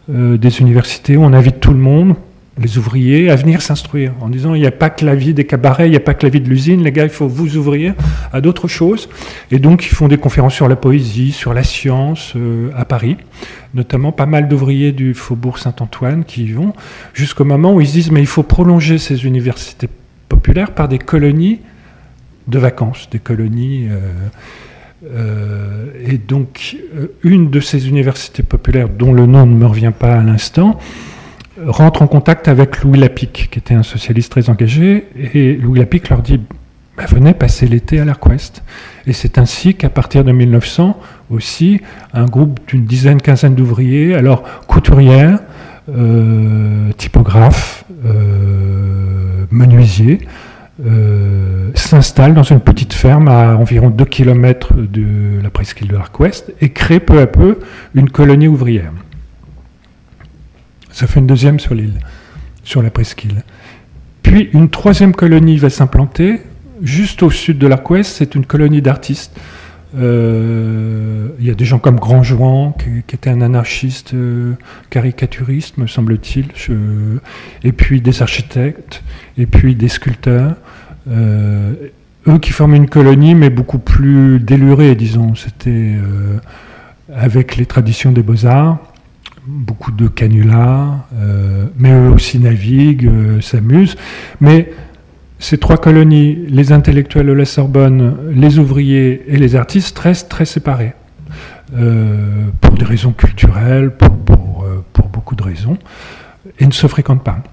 [0.10, 2.16] euh, des universités où on invite tout le monde,
[2.62, 5.46] les ouvriers à venir s'instruire en disant il n'y a pas que la vie des
[5.46, 7.58] cabarets, il n'y a pas que la vie de l'usine, les gars, il faut vous
[7.58, 7.94] ouvrir
[8.32, 9.10] à d'autres choses.
[9.52, 13.18] Et donc ils font des conférences sur la poésie, sur la science euh, à Paris,
[13.74, 16.74] notamment pas mal d'ouvriers du faubourg Saint-Antoine qui y vont,
[17.14, 19.90] jusqu'au moment où ils se disent mais il faut prolonger ces universités
[20.30, 21.60] populaires par des colonies
[22.48, 23.88] de vacances, des colonies.
[23.90, 24.00] Euh,
[25.04, 26.78] euh, et donc,
[27.24, 30.80] une de ces universités populaires, dont le nom ne me revient pas à l'instant,
[31.68, 36.10] rentre en contact avec Louis Lapic, qui était un socialiste très engagé, et Louis Lapic
[36.10, 36.40] leur dit
[36.98, 38.64] bah, Venez passer l'été à l'Arquest.
[39.08, 41.82] Et c'est ainsi qu'à partir de 1900 aussi,
[42.14, 45.40] un groupe d'une dizaine, quinzaine d'ouvriers, alors couturières,
[45.90, 50.20] euh, typographes, euh, menuisiers,
[50.86, 56.54] euh, s'installe dans une petite ferme à environ 2 km de la presqu'île de l'Arquest
[56.62, 57.60] et crée peu à peu
[57.94, 58.92] une colonie ouvrière.
[60.92, 62.00] Ça fait une deuxième sur l'île,
[62.64, 63.44] sur la presqu'île.
[64.24, 66.42] Puis une troisième colonie va s'implanter
[66.82, 69.40] juste au sud de l'Arquest, c'est une colonie d'artistes.
[69.98, 74.54] Euh, il y a des gens comme Grand Jouan, qui, était un anarchiste euh,
[74.90, 76.48] caricaturiste, me semble-t-il,
[77.64, 79.04] et puis des architectes,
[79.38, 80.56] et puis des sculpteurs.
[81.10, 81.74] Euh,
[82.28, 85.36] eux qui forment une colonie, mais beaucoup plus délurée, disons.
[85.36, 85.96] C'était
[87.14, 88.78] avec les traditions des beaux-arts
[89.48, 93.96] beaucoup de canulars, euh, mais eux aussi naviguent, euh, s'amusent.
[94.40, 94.72] Mais
[95.40, 100.46] ces trois colonies, les intellectuels de la Sorbonne, les ouvriers et les artistes, restent très
[100.46, 100.94] séparés.
[101.74, 104.10] Euh, pour des raisons culturelles, pour,
[104.92, 105.78] pour, beaucoup de raisons,
[106.60, 107.44] et ne se fréquentent pas.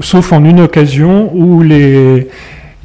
[0.00, 2.28] Sauf en une occasion où les,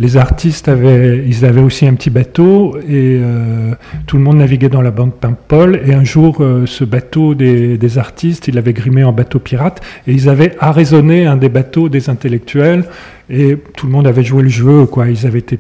[0.02, 3.76] les artistes avaient, ils avaient aussi un petit bateau et euh,
[4.08, 5.80] tout le monde naviguait dans la bande Paimpol.
[5.86, 10.14] Et un jour, euh, ce bateau des, artistes, il avait grimé en bateau pirate et
[10.14, 12.86] ils avaient arraisonné un des bateaux des intellectuels
[13.30, 14.88] et tout le monde avait joué le jeu.
[14.88, 15.08] Quoi.
[15.08, 15.60] Ils avaient été,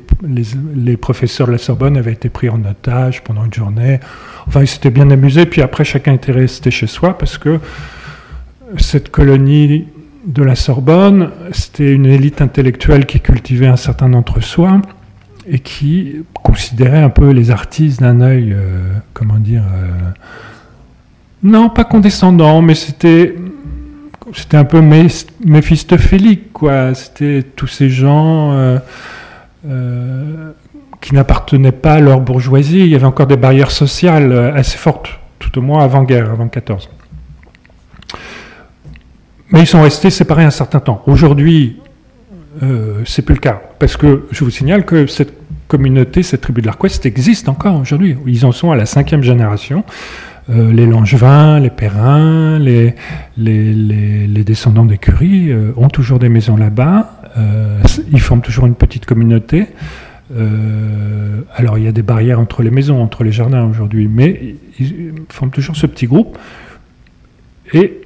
[0.75, 3.99] les, professeurs de la Sorbonne avaient été pris en otage pendant une journée.
[4.47, 5.45] Enfin, ils s'étaient bien amusés.
[5.45, 7.59] Puis après, chacun était resté chez soi parce que
[8.77, 9.85] cette colonie
[10.25, 14.81] de la Sorbonne, c'était une élite intellectuelle qui cultivait un certain entre-soi
[15.47, 20.11] et qui considérait un peu les artistes d'un œil, euh, comment dire, euh,
[21.43, 23.35] non, pas condescendant, mais c'était
[24.53, 24.81] un peu
[25.43, 26.93] méphistophélique, quoi.
[26.93, 28.51] C'était tous ces gens
[29.65, 30.51] euh,
[31.01, 32.81] qui n'appartenaient pas à leur bourgeoisie.
[32.81, 36.87] Il y avait encore des barrières sociales assez fortes, tout au moins avant-guerre, avant 14.
[39.51, 41.03] Mais ils sont restés séparés un certain temps.
[41.07, 41.77] Aujourd'hui,
[42.63, 43.61] euh, c'est plus le cas.
[43.79, 45.33] Parce que je vous signale que cette
[45.67, 48.17] communauté, cette tribu de l'Arquest existe encore aujourd'hui.
[48.27, 49.83] Ils en sont à la cinquième génération.
[50.49, 52.95] Euh, les Langevins, les Perrins, les,
[53.37, 57.21] les, descendants d'écuries euh, ont toujours des maisons là-bas.
[57.37, 57.79] Euh,
[58.11, 59.67] ils forment toujours une petite communauté.
[61.55, 65.13] alors il y a des barrières entre les maisons, entre les jardins aujourd'hui, mais ils
[65.29, 66.37] forment toujours ce petit groupe.
[67.73, 68.00] Et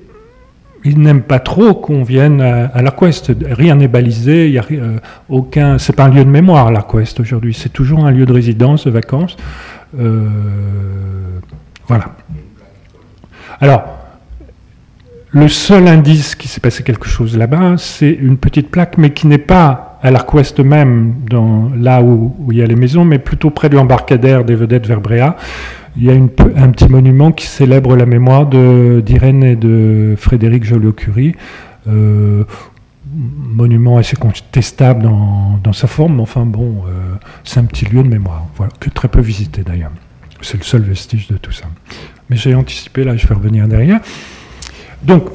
[0.85, 3.31] ils n'aiment pas trop qu'on vienne à, l'Arquest.
[3.49, 4.97] Rien n'est balisé, il y a euh,
[5.29, 5.79] aucun.
[5.79, 7.55] C'est pas un lieu de mémoire l'Arquest aujourd'hui.
[7.55, 9.35] C'est toujours un lieu de résidence, de vacances.
[9.99, 10.29] Euh,
[11.87, 12.15] voilà.
[13.59, 13.83] Alors,
[15.31, 19.25] le seul indice qui s'est passé quelque chose là-bas, c'est une petite plaque, mais qui
[19.25, 21.15] n'est pas à l'Arquest même,
[21.79, 24.85] là où, où, il y a les maisons, mais plutôt près de l'embarcadère des vedettes
[24.85, 25.35] vers Bréa
[25.97, 31.35] il y a un petit monument qui célèbre la mémoire d'Irène et de Frédéric Joliot-Curie.
[31.87, 32.43] Euh,
[33.13, 36.83] monument assez contestable dans, sa forme, mais enfin bon,
[37.45, 38.45] c'est un petit lieu de mémoire,
[38.81, 39.91] que très peu visité d'ailleurs.
[40.41, 41.65] C'est le seul vestige de tout ça.
[42.29, 44.01] Mais j'ai anticipé, là je vais revenir derrière.
[45.01, 45.29] Donc,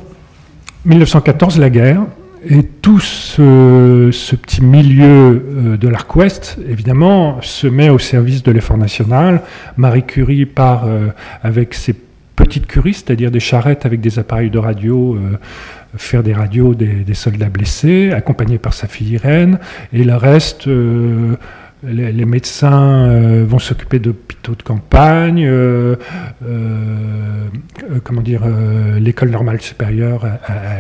[0.85, 2.03] 1914, la guerre,
[2.48, 8.50] et tout ce, petit milieu euh, de l'Arc Ouest, évidemment, se met au service de
[8.50, 9.42] l'effort national.
[9.76, 11.09] Marie Curie part euh,
[11.42, 11.94] avec ses
[12.37, 15.38] petites curies, c'est-à-dire des charrettes avec des appareils de radio, euh,
[15.96, 19.59] faire des radios des, soldats blessés, accompagnée par sa fille Irène,
[19.92, 20.68] et le reste
[21.83, 25.97] les, médecins euh, vont s'occuper d'hôpitaux de campagne, euh,
[26.47, 27.47] euh,
[28.05, 28.43] comment dire,
[28.99, 30.27] l'école normale supérieure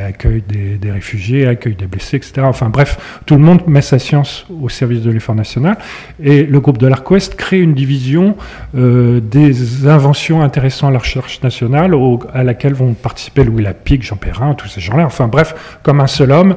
[0.06, 2.42] accueille des, réfugiés, accueille des blessés, etc.
[2.42, 5.78] Enfin bref, tout le monde met sa science au service de l'effort national.
[6.22, 8.36] Et le groupe de l'Arc-Ouest crée une division
[8.74, 11.94] des inventions intéressant à la recherche nationale,
[12.32, 15.06] à laquelle vont participer Louis Lapique, Jean Perrin, tous ces gens-là.
[15.06, 16.56] Enfin bref, comme un seul homme,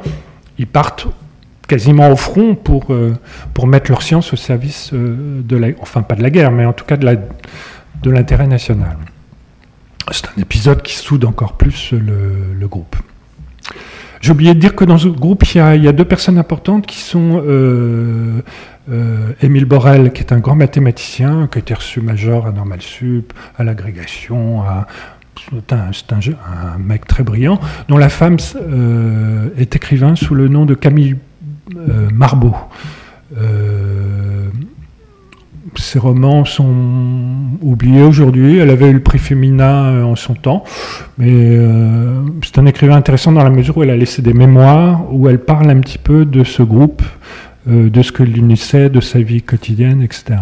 [0.58, 1.08] ils partent
[1.67, 3.13] quasiment au front pour, euh,
[3.54, 6.65] pour mettre leur science au service euh, de la, enfin pas de la guerre, mais
[6.65, 7.17] en tout cas de,
[8.02, 8.97] de l'intérêt national.
[10.12, 12.97] C'est un épisode qui soude encore plus le, groupe.
[14.19, 16.06] J'ai oublié de dire que dans ce groupe, il y a, il y a deux
[16.06, 18.41] personnes importantes qui sont euh,
[19.41, 23.32] Émile Borel, qui est un grand mathématicien, qui a été reçu major à Normal Sup,
[23.58, 24.63] à l'agrégation,
[25.49, 28.38] c'est un, un, mec très brillant, dont la femme
[29.58, 31.15] est écrivain sous le nom de Camille
[31.76, 32.54] euh, Marbeau.
[33.38, 34.49] Euh,
[35.76, 36.76] ses romans sont
[37.62, 38.58] oubliés aujourd'hui.
[38.58, 40.63] Elle avait eu le prix Femina euh, en son temps,
[41.17, 41.58] mais
[42.43, 45.39] c'est un écrivain intéressant dans la mesure où elle a laissé des mémoires où elle
[45.39, 47.02] parle un petit peu de ce groupe,
[47.65, 50.36] de ce que l'une sait, de sa vie quotidienne, etc.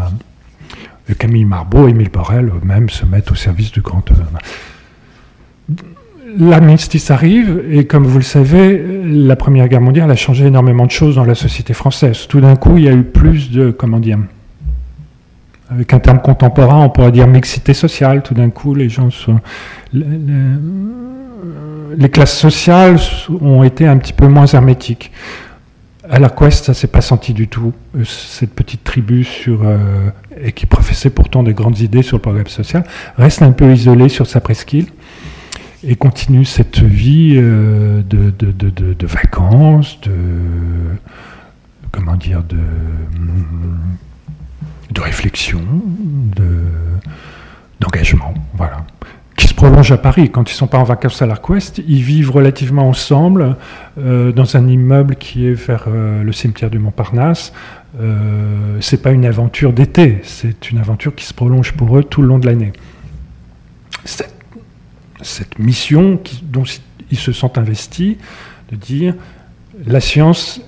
[1.19, 4.25] Camille Marbeau, Émile Borel, eux-mêmes se mettent au service du grand œuvre
[6.37, 10.91] l'armistice arrive, et comme vous le savez, la Première Guerre mondiale a changé énormément de
[10.91, 12.27] choses dans la société française.
[12.27, 14.19] Tout d'un coup, il y a eu plus de, comment dire,
[15.69, 18.23] avec un terme contemporain, on pourrait dire mixité sociale.
[18.23, 19.39] Tout d'un coup, les gens sont,
[19.93, 20.03] les,
[22.09, 22.97] classes sociales
[23.41, 25.11] ont été un petit peu moins hermétiques.
[26.09, 27.71] À la Quest, ça s'est pas senti du tout.
[28.03, 30.09] Cette petite tribu sur, euh,
[30.43, 32.83] et qui professait pourtant de grandes idées sur le programme social
[33.17, 34.87] reste un peu isolée sur sa presqu'île
[35.83, 40.11] et continue cette vie euh, de, vacances, de
[41.91, 42.57] comment dire, de,
[44.91, 45.61] de réflexion,
[47.79, 48.85] d'engagement, voilà,
[49.35, 50.29] qui se prolonge à Paris.
[50.29, 53.55] Quand ils ne sont pas en vacances à l'Arc-Ouest, ils vivent relativement ensemble
[53.97, 57.53] euh, dans un immeuble qui est vers euh, le cimetière du Montparnasse.
[57.99, 62.21] Euh, c'est pas une aventure d'été, c'est une aventure qui se prolonge pour eux tout
[62.21, 62.71] le long de l'année
[64.05, 64.40] cette
[65.59, 66.63] mission dont
[67.11, 68.17] ils se sont investis,
[68.71, 69.15] de dire
[69.85, 70.61] la science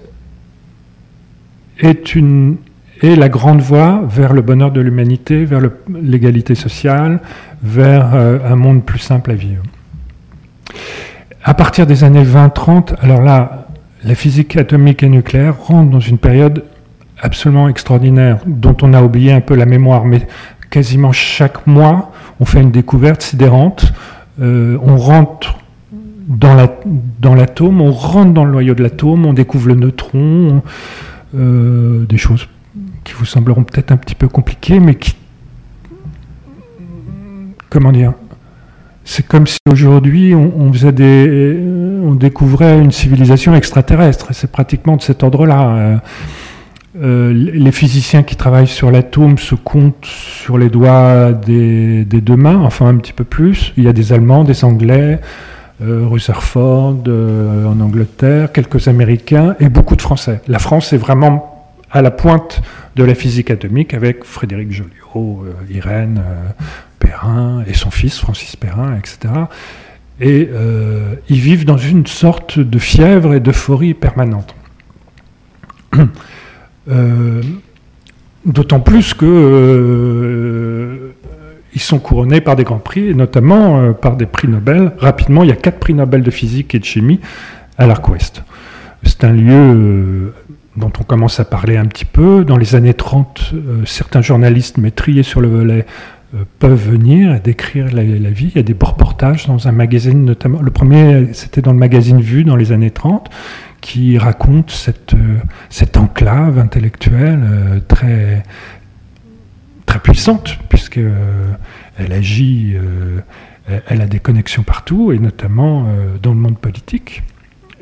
[1.80, 2.58] est, une,
[3.02, 7.20] est la grande voie vers le bonheur de l'humanité, vers l'égalité sociale,
[7.62, 9.64] vers euh, un monde plus simple à vivre.
[11.44, 13.68] À partir des années 20-30, alors là,
[14.04, 16.64] la physique atomique et nucléaire rentre dans une période
[17.22, 20.28] absolument extraordinaire, dont on a oublié un peu la mémoire, mais
[20.70, 23.94] quasiment chaque mois, on fait une découverte sidérante
[24.42, 25.58] euh, on rentre
[26.28, 26.56] dans
[27.36, 30.64] l'atome, on rentre dans le noyau de l'atome, on découvre le neutron,
[31.36, 32.48] euh, des choses
[33.04, 35.16] qui vous sembleront peut-être un petit peu compliquées, mais qui...
[37.70, 38.14] Comment dire
[39.04, 41.60] C'est comme si aujourd'hui on, faisait des,
[42.04, 44.28] on découvrait une civilisation extraterrestre.
[44.32, 46.02] C'est pratiquement de cet ordre-là.
[46.96, 52.36] Euh, euh, les physiciens qui travaillent sur l'atome se comptent sur les doigts des, deux
[52.36, 53.74] mains, enfin un petit peu plus.
[53.78, 55.20] Il y a des Allemands, des Anglais,
[55.82, 60.42] euh, Rutherford euh, en Angleterre, quelques Américains et beaucoup de Français.
[60.48, 62.62] La France est vraiment à la pointe
[62.96, 66.22] de la physique atomique avec Frédéric Joliot, Irène
[67.00, 69.34] Perrin et son fils Francis Perrin, etc.
[70.20, 70.50] Et
[71.30, 74.56] ils vivent dans une sorte de fièvre et d'euphorie permanente.
[76.90, 77.42] Euh,
[78.46, 81.12] d'autant plus que euh,
[81.74, 84.92] ils sont couronnés par des grands prix, notamment euh, par des prix Nobel.
[84.98, 87.20] Rapidement, il y a quatre prix Nobel de physique et de chimie
[87.78, 88.44] à l'Arc Ouest.
[89.04, 90.34] C'est un lieu
[90.78, 92.46] dont on commence à parler un petit peu.
[92.46, 93.54] Dans les années 30,
[93.86, 95.86] certains journalistes maîtrisés sur le volet
[96.60, 98.52] peuvent venir décrire la, la, vie.
[98.54, 100.62] Il y a des reportages dans un magazine, notamment.
[100.62, 103.30] Le premier, c'était dans le magazine Vue dans les années 30,
[103.84, 108.44] qui raconte cette, euh, cette enclave intellectuelle euh, très,
[109.86, 111.52] très puissante, puisque euh,
[112.00, 112.76] agit,
[113.88, 115.86] elle a des connexions partout, et notamment
[116.22, 117.24] dans le monde politique.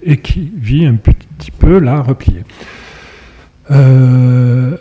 [0.03, 2.43] et qui vit un petit peu là replié.
[3.69, 4.75] Euh,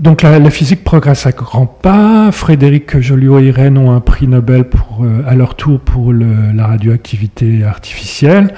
[0.00, 2.30] donc la, physique progresse à grands pas.
[2.32, 7.62] Frédéric Joliot et Irène ont un prix Nobel pour, à leur tour pour la radioactivité
[7.64, 8.52] artificielle.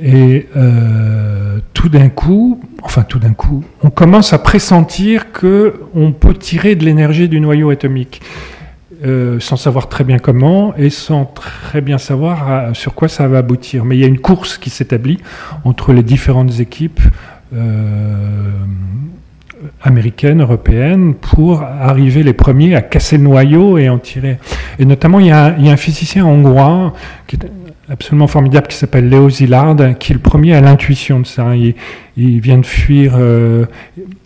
[0.00, 6.12] Et euh, tout d'un coup, enfin tout d'un coup, on commence à pressentir que on
[6.12, 8.20] peut tirer de l'énergie du noyau atomique.
[9.04, 13.38] Euh, sans savoir très bien comment et sans très bien savoir sur quoi ça va
[13.38, 13.84] aboutir.
[13.84, 15.18] Mais il y a une course qui s'établit
[15.64, 17.00] entre les différentes équipes
[17.54, 18.50] euh,
[19.82, 24.38] américaines, européennes, pour arriver les premiers à casser le noyau et en tirer.
[24.78, 26.92] Et notamment, il y a, il y a un physicien hongrois
[27.26, 27.50] qui est
[27.90, 31.54] absolument formidable qui s'appelle Léo Szilard, qui est le premier à l'intuition de ça.
[31.56, 31.74] Il,
[32.40, 33.66] vient de fuir euh,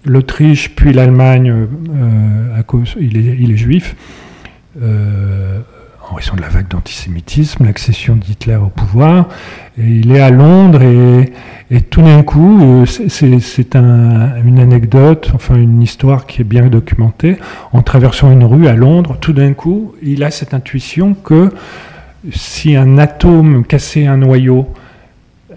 [0.04, 3.16] l'Autriche puis l'Allemagne euh, à cause, il
[3.52, 3.94] est, juif.
[4.82, 5.60] Euh,
[6.10, 9.28] en raison de la vague d'antisémitisme, l'accession d'Hitler au pouvoir.
[9.78, 15.80] Et il est à Londres et, tout d'un coup, c'est un, une anecdote, enfin une
[15.80, 17.38] histoire qui est bien documentée.
[17.72, 21.50] En traversant une rue à Londres, tout d'un coup, il a cette intuition que
[22.30, 24.68] si un atome cassait un noyau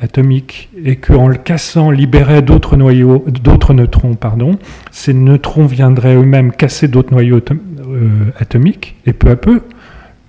[0.01, 4.58] atomique et qu'en le cassant libérait d'autres noyaux, d'autres neutrons, pardon,
[4.91, 9.62] ces neutrons viendraient eux-mêmes casser d'autres noyaux euh, atomiques et peu à peu,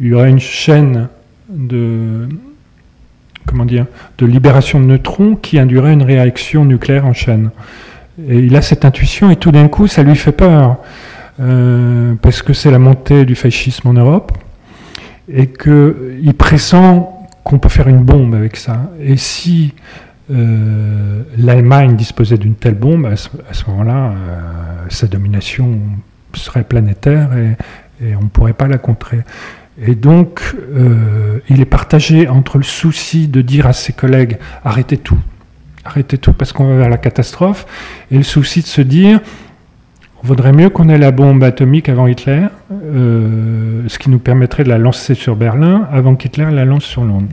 [0.00, 1.08] il y aurait une chaîne
[1.48, 2.28] de
[3.46, 3.86] comment dire
[4.18, 7.50] de libération de neutrons qui induirait une réaction nucléaire en chaîne.
[8.28, 10.78] Et il a cette intuition et tout d'un coup, ça lui fait peur
[11.40, 14.32] euh, parce que c'est la montée du fascisme en Europe
[15.28, 16.74] et qu'il pressent
[17.44, 18.90] qu'on peut faire une bombe avec ça.
[19.00, 19.74] Et si
[20.30, 23.30] euh, l'Allemagne disposait d'une telle bombe, à ce,
[23.68, 24.40] moment-là, euh,
[24.88, 25.78] sa domination
[26.34, 27.56] serait planétaire et,
[28.20, 29.20] on ne pourrait pas la contrer.
[29.80, 34.98] Et donc, euh, il est partagé entre le souci de dire à ses collègues arrêtez
[34.98, 35.18] tout,
[35.82, 37.66] arrêtez tout parce qu'on va vers la catastrophe,
[38.10, 39.20] et le souci de se dire
[40.26, 44.68] vaudrait mieux qu'on ait la bombe atomique avant Hitler, euh, ce qui nous permettrait de
[44.68, 47.28] la lancer sur Berlin avant qu'Hitler la lance sur Londres.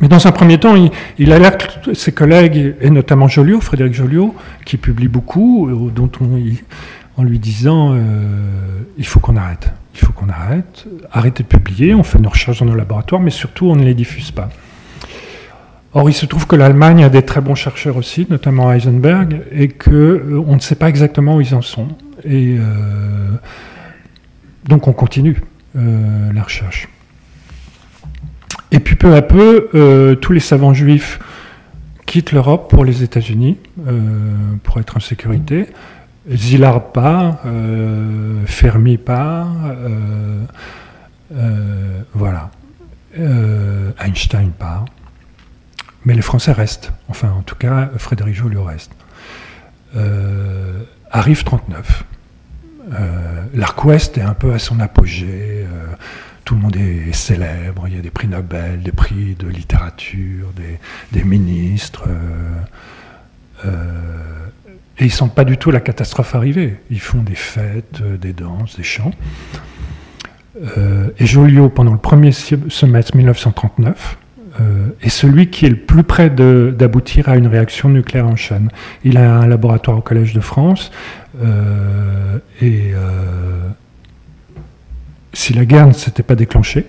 [0.00, 0.74] Mais dans un premier temps,
[1.18, 7.20] il, alerte ses collègues, et notamment Joliot, Frédéric Joliot, qui publie beaucoup, euh, dont on,
[7.20, 7.98] en lui disant euh,
[8.96, 12.60] il faut qu'on arrête, il faut qu'on arrête, arrêtez de publier, on fait nos recherches
[12.60, 14.48] dans nos laboratoires, mais surtout on ne les diffuse pas.
[15.96, 19.68] Or, il se trouve que l'Allemagne a des très bons chercheurs aussi, notamment Heisenberg, et
[19.68, 21.86] qu'on euh, ne sait pas exactement où ils en sont.
[22.24, 22.64] Et euh,
[24.68, 25.40] donc, on continue
[25.76, 26.88] euh, la recherche.
[28.72, 31.20] Et puis, peu à peu, tous les savants juifs
[32.06, 33.56] quittent l'Europe pour les États-Unis,
[34.64, 35.66] pour être en sécurité.
[36.28, 37.38] Zillard part,
[38.46, 39.52] Fermi part,
[42.14, 42.50] voilà.
[44.04, 44.86] Einstein part.
[46.04, 46.92] Mais les Français restent.
[47.08, 48.92] Enfin, en tout cas, Frédéric Joliot reste.
[49.96, 52.04] Euh, arrive 39.
[52.92, 55.64] Euh, L'Arc Ouest est un peu à son apogée.
[55.66, 55.86] Euh,
[56.44, 57.84] tout le monde est célèbre.
[57.88, 60.52] Il y a des prix Nobel, des prix de littérature,
[61.12, 62.06] des, ministres.
[63.64, 63.68] et
[65.00, 66.76] ils ne sentent pas du tout la catastrophe arriver.
[66.90, 69.12] Ils font des fêtes, des danses, des chants.
[71.18, 74.23] et Joliot, pendant le premier semestre 1939, euh,
[75.02, 78.70] est celui qui est le plus près d'aboutir à une réaction nucléaire en chaîne.
[79.04, 80.90] Il a un laboratoire au Collège de France
[81.42, 83.68] euh, et euh,
[85.32, 86.86] si la guerre ne s'était pas déclenchée,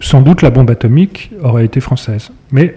[0.00, 2.30] sans doute la bombe atomique aurait été française.
[2.52, 2.76] Mais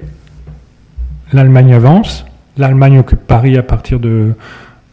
[1.33, 2.25] l'Allemagne avance,
[2.57, 4.33] l'Allemagne occupe Paris à partir de,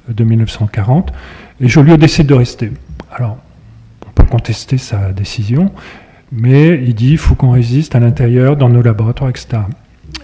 [0.08, 1.12] de 1940
[1.60, 2.72] et Joliot décide de rester.
[3.12, 3.38] Alors,
[4.06, 5.70] on peut contester sa décision,
[6.32, 9.58] mais il dit qu'il faut qu'on résiste à l'intérieur, dans nos laboratoires, etc.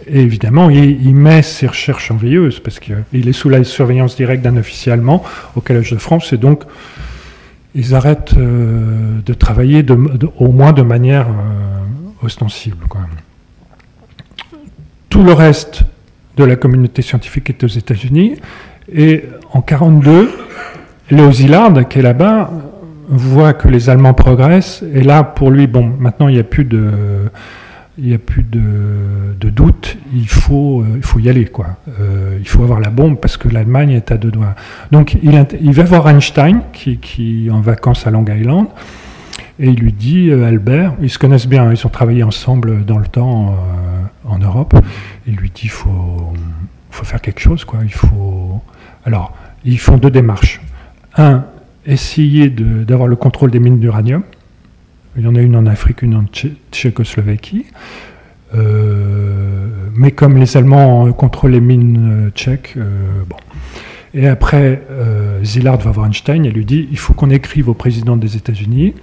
[0.07, 4.43] Et évidemment, il, met ses recherches en veilleuse, parce qu'il est sous la surveillance directe
[4.43, 5.23] d'un officier allemand
[5.55, 6.65] au Collège de France, et donc
[7.75, 9.85] ils arrêtent euh, de travailler
[10.39, 12.77] au moins de manière euh, ostensible.
[15.09, 15.85] Tout le reste
[16.37, 18.37] de la communauté scientifique est aux États-Unis,
[18.93, 20.31] et en 1942,
[21.11, 22.51] Léo Szilard, qui est là-bas,
[23.09, 26.65] voit que les Allemands progressent, et là, pour lui, bon, maintenant, il n'y a plus
[26.65, 27.31] de,
[27.99, 31.77] il y a plus de, doute, il faut, euh, il faut y aller, quoi.
[32.01, 34.55] Euh, il faut avoir la bombe parce que l'Allemagne est à deux doigts.
[34.91, 38.67] Donc, il, il va voir Einstein, qui, qui est en vacances à Long Island,
[39.59, 42.99] et il lui dit, euh, Albert, ils se connaissent bien, ils ont travaillé ensemble dans
[42.99, 43.57] le temps
[44.25, 44.75] en Europe,
[45.27, 46.33] il lui dit, il faut,
[46.91, 47.81] faut faire quelque chose, quoi.
[47.83, 48.63] Il faut.
[49.05, 50.61] Alors, ils font deux démarches.
[51.17, 51.45] Un,
[51.87, 54.23] essayer d'avoir le contrôle des mines d'uranium.
[55.17, 56.25] Il y en a une en Afrique, une en
[56.73, 57.67] Tchécoslovaquie.
[58.55, 62.77] Euh, mais comme les Allemands contrôlent les mines tchèques,
[63.29, 63.37] bon.
[64.15, 64.83] Et après,
[65.43, 68.95] Zillard va voir Einstein et lui dit il faut qu'on écrive au président des États-Unis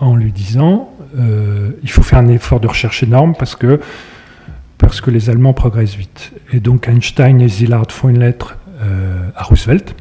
[0.00, 3.80] en lui disant il faut faire un effort de recherche énorme parce que
[4.76, 6.32] parce que les Allemands progressent vite.
[6.52, 8.58] Et donc Einstein et Zillard font une lettre
[9.34, 9.94] à Roosevelt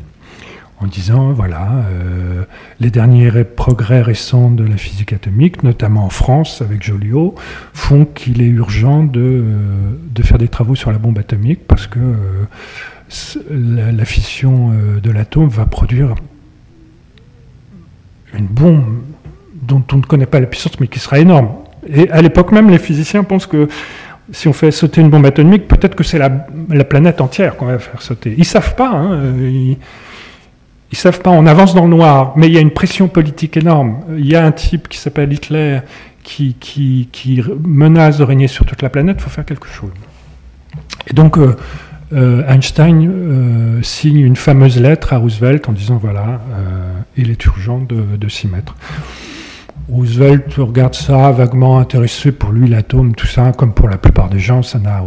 [0.80, 2.44] en disant voilà, euh,
[2.80, 7.34] les derniers progrès récents de la physique atomique, notamment en France avec Joliot,
[7.74, 12.00] font qu'il est urgent de, euh, faire des travaux sur la bombe atomique parce que
[12.00, 14.72] euh, la, fission
[15.02, 16.16] de l'atome va produire
[18.34, 19.02] une bombe
[19.62, 21.50] dont on ne connaît pas la puissance mais qui sera énorme.
[21.88, 23.70] Et à l'époque même, les physiciens pensent que
[24.32, 27.68] si on fait sauter une bombe atomique, peut-être que c'est la, la, planète entière qu'on
[27.68, 28.36] va faire sauter.
[28.38, 28.90] Ils savent pas.
[28.90, 29.34] Hein,
[30.96, 34.00] savent pas, on avance dans le noir, mais il y a une pression politique énorme.
[34.18, 35.80] Il y a un type qui s'appelle Hitler
[36.24, 39.92] qui, menace de régner sur toute la planète, il faut faire quelque chose.
[41.08, 41.56] Et donc euh,
[42.14, 46.42] euh, Einstein euh, signe une fameuse lettre à Roosevelt en disant voilà,
[47.16, 48.76] il est urgent de, s'y mettre.
[49.90, 54.40] Roosevelt regarde ça vaguement intéressé pour lui l'atome, tout ça, comme pour la plupart des
[54.40, 55.04] gens, ça n'a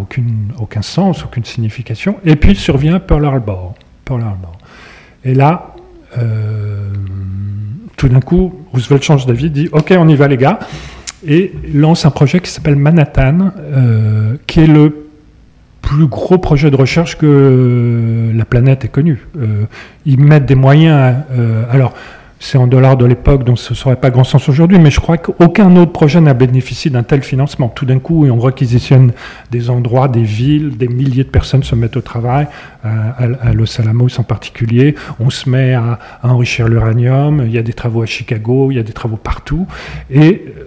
[0.59, 2.16] aucun sens, aucune signification.
[2.24, 3.74] Et puis survient Pearl Harbor.
[4.07, 4.57] Pearl Harbor.
[5.22, 5.69] Et là,
[8.00, 10.58] tout d'un coup, Roosevelt change d'avis, dit OK, on y va les gars,
[11.26, 15.06] et lance un projet qui s'appelle Manhattan, euh, qui est le
[15.82, 19.26] plus gros projet de recherche que la planète ait connu.
[19.38, 19.64] Euh,
[20.06, 21.16] ils mettent des moyens.
[21.70, 21.94] alors,
[22.43, 24.99] c'est en dollars de l'époque, donc ce ne serait pas grand sens aujourd'hui, mais je
[24.99, 27.68] crois qu'aucun autre projet n'a bénéficié d'un tel financement.
[27.68, 29.12] Tout d'un coup, on requisitionne
[29.51, 32.49] des endroits, des villes, des milliers de personnes se mettent au travail,
[32.82, 34.95] à, Los Alamos en particulier.
[35.20, 38.80] On se met à, enrichir l'uranium, il y a des travaux à Chicago, il y
[38.80, 39.66] a des travaux partout,
[40.11, 40.64] et euh,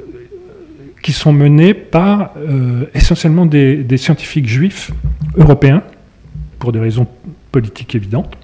[1.01, 4.91] qui sont menés par euh, essentiellement des scientifiques juifs
[5.37, 5.81] européens,
[6.59, 7.07] pour des raisons
[7.51, 8.37] politiques évidentes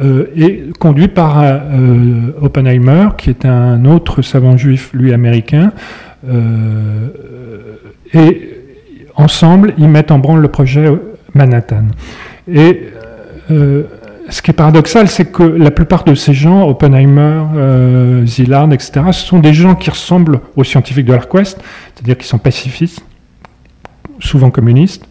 [0.00, 5.72] euh, et conduit par euh, Oppenheimer, qui est un autre savant juif, lui américain.
[6.26, 7.08] Euh,
[8.14, 8.50] et
[9.14, 10.90] ensemble, ils mettent en branle le projet
[11.34, 11.84] Manhattan.
[12.50, 12.88] Et
[13.48, 19.02] ce qui est paradoxal, c'est que la plupart de ces gens, Oppenheimer, euh, Zillard, etc.,
[19.12, 21.60] sont des gens qui ressemblent aux scientifiques de l'Arquest,
[21.94, 23.04] c'est-à-dire qui sont pacifistes,
[24.20, 25.04] souvent communistes,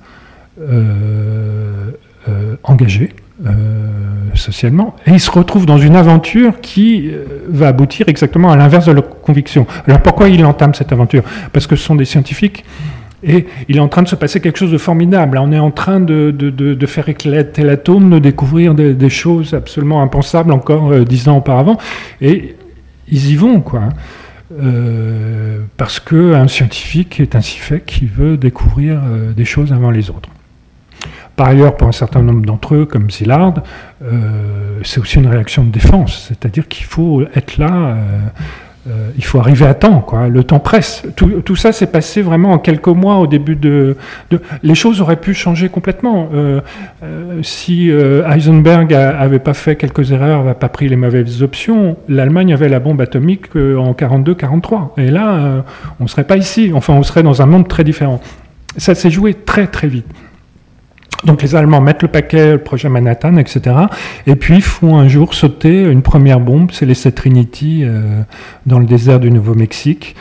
[2.63, 3.13] engagés,
[3.45, 8.55] euh, socialement, et ils se retrouvent dans une aventure qui euh, va aboutir exactement à
[8.55, 9.65] l'inverse de leur conviction.
[9.87, 11.23] Alors pourquoi ils entament cette aventure?
[11.51, 12.63] Parce que ce sont des scientifiques.
[13.23, 15.37] Et il est en train de se passer quelque chose de formidable.
[15.39, 20.51] On est en train de, de, faire éclater l'atome, de découvrir des, choses absolument impensables
[20.51, 21.77] encore euh, dix ans auparavant.
[22.21, 22.55] Et
[23.09, 23.89] ils y vont, quoi.
[24.59, 29.01] Euh, parce qu'un scientifique est ainsi fait qui veut découvrir
[29.35, 30.29] des choses avant les autres.
[31.35, 33.55] Par ailleurs, pour un certain nombre d'entre eux, comme Zillard,
[34.03, 37.95] euh, c'est aussi une réaction de défense, c'est-à-dire qu'il faut être là, euh,
[38.89, 41.03] euh, il faut arriver à temps, le temps presse.
[41.15, 43.95] Tout, ça s'est passé vraiment en quelques mois au début de...
[44.61, 46.29] Les choses auraient pu changer complètement.
[47.43, 52.69] si Heisenberg n'avait pas fait quelques erreurs, n'avait pas pris les mauvaises options, l'Allemagne avait
[52.69, 54.93] la bombe atomique en 42-43.
[54.97, 55.63] Et là,
[55.99, 58.19] on ne serait pas ici, enfin on serait dans un monde très différent.
[58.77, 60.07] Ça s'est joué très très vite.
[61.23, 63.75] Donc les Allemands mettent le paquet, le projet Manhattan, etc.
[64.25, 68.21] Et puis font un jour sauter une première bombe, c'est l'essai Trinity euh,
[68.65, 70.15] dans le désert du Nouveau-Mexique.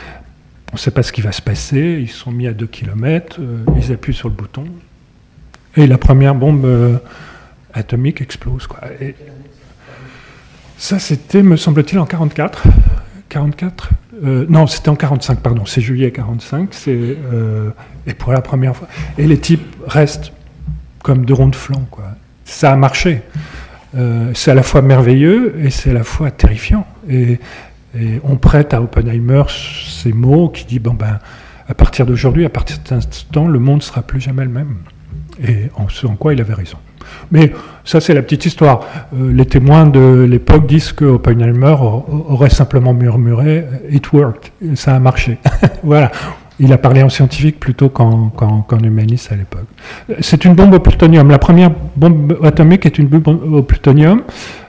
[0.71, 3.37] On ne sait pas ce qui va se passer, ils sont mis à 2 km,
[3.39, 4.63] euh, ils appuient sur le bouton,
[5.75, 6.97] et la première bombe euh,
[7.73, 8.67] atomique explose.
[10.77, 12.63] Ça, c'était, me semble-t-il, en 44.
[13.29, 13.89] 44
[14.49, 16.73] Non, c'était en 45, pardon, c'est juillet 45.
[16.87, 18.87] et pour la première fois.
[19.17, 20.31] Et les types restent
[21.03, 21.85] comme deux ronds de flanc.
[21.89, 22.05] Quoi.
[22.45, 23.21] Ça a marché.
[23.95, 26.85] Euh, c'est à la fois merveilleux et c'est à la fois terrifiant.
[27.09, 27.39] Et,
[28.23, 31.19] on prête à Oppenheimer ces mots qui dit bon ben
[31.67, 34.77] à partir d'aujourd'hui, à partir de cet instant, le monde sera plus jamais le même.
[35.45, 36.77] Et en ce en quoi il avait raison.
[37.31, 37.51] Mais
[37.83, 38.85] ça, c'est la petite histoire.
[39.13, 44.99] Euh, les témoins de l'époque disent que Oppenheimer aurait simplement murmuré It worked, ça a
[44.99, 45.37] marché.
[45.83, 46.11] voilà.
[46.63, 49.65] Il a parlé en scientifique plutôt qu'en humaniste à l'époque.
[50.19, 51.27] C'est une bombe au plutonium.
[51.31, 54.21] La première bombe atomique est une bombe au plutonium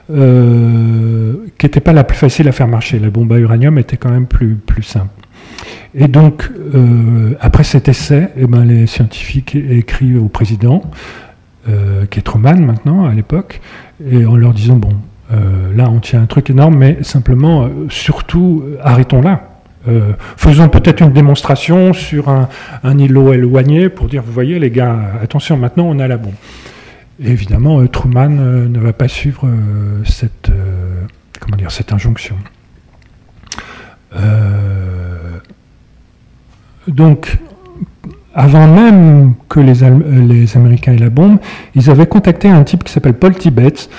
[0.09, 2.97] euh, qui n'était pas la plus facile à faire marcher.
[2.97, 5.11] La bombe à uranium était quand même plus, simple.
[5.93, 10.81] Et donc, euh, après cet essai, eh ben, les scientifiques écrivent au président,
[11.69, 13.61] euh, qui est Truman maintenant à l'époque,
[14.03, 14.95] et en leur disant, bon,
[15.75, 19.52] là on tient un truc énorme, mais simplement, surtout, arrêtons là
[20.37, 25.57] faisons peut-être une démonstration sur un, îlot éloigné pour dire, vous voyez les gars, attention,
[25.57, 26.33] maintenant on a la bombe.
[27.23, 29.49] évidemment, Truman ne va pas suivre
[30.05, 30.51] cette,
[31.39, 32.35] comment dire, cette injonction.
[36.87, 37.37] donc,
[38.35, 39.73] avant même que les,
[40.25, 41.37] les, Américains aient la bombe,
[41.75, 43.89] ils avaient contacté un type qui s'appelle Paul Tibbets,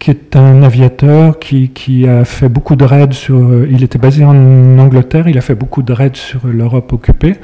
[0.00, 3.66] qui est un aviateur qui, a fait beaucoup de raids sur.
[3.66, 7.36] Il était basé en Angleterre, il a fait beaucoup de raids sur l'Europe occupée.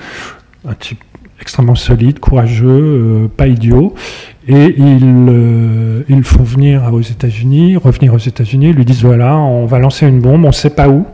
[0.67, 0.99] Un type
[1.41, 3.95] extrêmement solide, courageux, euh, pas idiot.
[4.49, 9.67] Et ils, euh, ils font venir aux États-Unis, revenir aux États-Unis, lui disent voilà, on
[9.67, 11.05] va lancer une bombe, on ne sait pas où,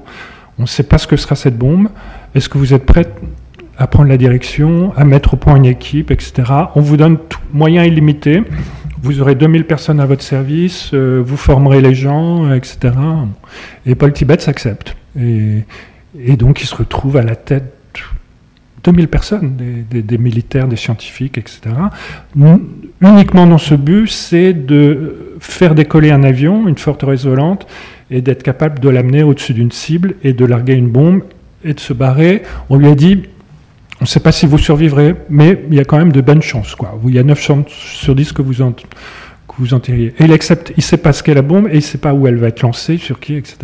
[0.59, 1.89] on ne sait pas ce que sera cette bombe.
[2.37, 3.09] Est-ce que vous êtes prêts
[3.79, 6.45] à prendre la direction, à mettre au point une équipe, etc.
[6.77, 7.19] On vous donne
[7.53, 8.45] moyens illimités.
[9.03, 12.95] Vous aurez 2000 personnes à votre service, euh, vous formerez les gens, etc.
[13.85, 14.97] Et Paul Tibet s'accepte.
[15.21, 15.65] Et,
[16.37, 17.75] donc il se retrouve à la tête
[18.85, 19.57] 2000 personnes,
[19.91, 21.61] des, militaires, des scientifiques, etc.
[23.01, 27.67] Uniquement dans ce but, c'est de faire décoller un avion, une forteresse volante,
[28.11, 31.23] et d'être capable de l'amener au-dessus d'une cible et de larguer une bombe
[31.65, 32.43] et de se barrer.
[32.71, 33.23] On lui a dit,
[34.03, 36.43] on ne sait pas si vous survivrez, mais il y a quand même de bonnes
[36.43, 36.75] chances.
[36.75, 36.99] Quoi.
[37.07, 38.83] Il y a 9 chances sur 10 que vous en, que
[39.61, 41.81] vous Et il accepte, il ne sait pas ce qu'est la bombe et il ne
[41.83, 43.59] sait pas où elle va être lancée, sur qui, etc.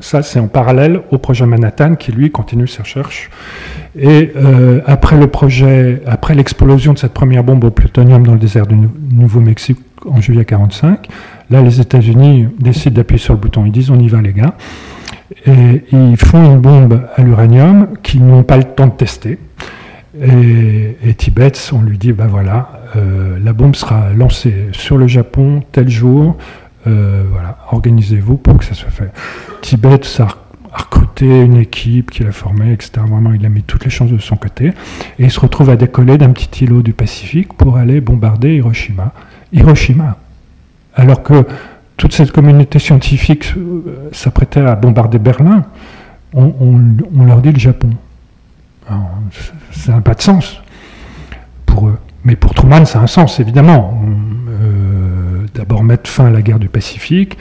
[0.00, 3.30] Ça, c'est en parallèle au projet Manhattan qui, lui, continue ses recherches.
[3.96, 8.40] Et euh, après le projet, après l'explosion de cette première bombe au plutonium dans le
[8.40, 11.06] désert du Nouveau-Mexique en juillet 1945,
[11.50, 13.64] là, les États-Unis décident d'appuyer sur le bouton.
[13.66, 14.56] Ils disent on y va, les gars.
[15.46, 19.38] Et ils font une bombe à l'uranium qu'ils n'ont pas le temps de tester.
[20.20, 25.06] Et, et Tibet, on lui dit, ben voilà, euh, la bombe sera lancée sur le
[25.06, 26.36] Japon tel jour,
[26.86, 29.08] euh, voilà, organisez-vous pour que ça se fasse.
[29.60, 30.28] Tibet ça
[30.72, 32.92] a recruté une équipe qu'il a formée, etc.
[33.06, 34.68] Vraiment, il a mis toutes les chances de son côté.
[35.18, 39.12] Et il se retrouve à décoller d'un petit îlot du Pacifique pour aller bombarder Hiroshima.
[39.52, 40.16] Hiroshima.
[40.94, 41.44] Alors que
[41.98, 45.64] toute cette communauté scientifique euh, s'apprêtait à bombarder Berlin,
[46.32, 46.46] on,
[47.26, 47.90] leur dit le Japon.
[49.72, 50.62] Ça n'a pas de sens
[51.66, 51.98] pour eux.
[52.24, 54.02] Mais pour Truman, ça a un sens, évidemment.
[54.48, 57.36] Euh, d'abord mettre fin à la guerre du Pacifique,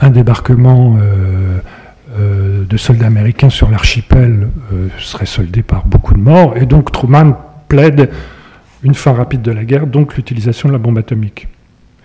[0.00, 4.48] un débarquement euh, de soldats américains sur l'archipel
[4.98, 7.36] serait soldé par beaucoup de morts, et donc Truman
[7.68, 8.10] plaide
[8.82, 11.48] une fin rapide de la guerre, donc l'utilisation de la bombe atomique.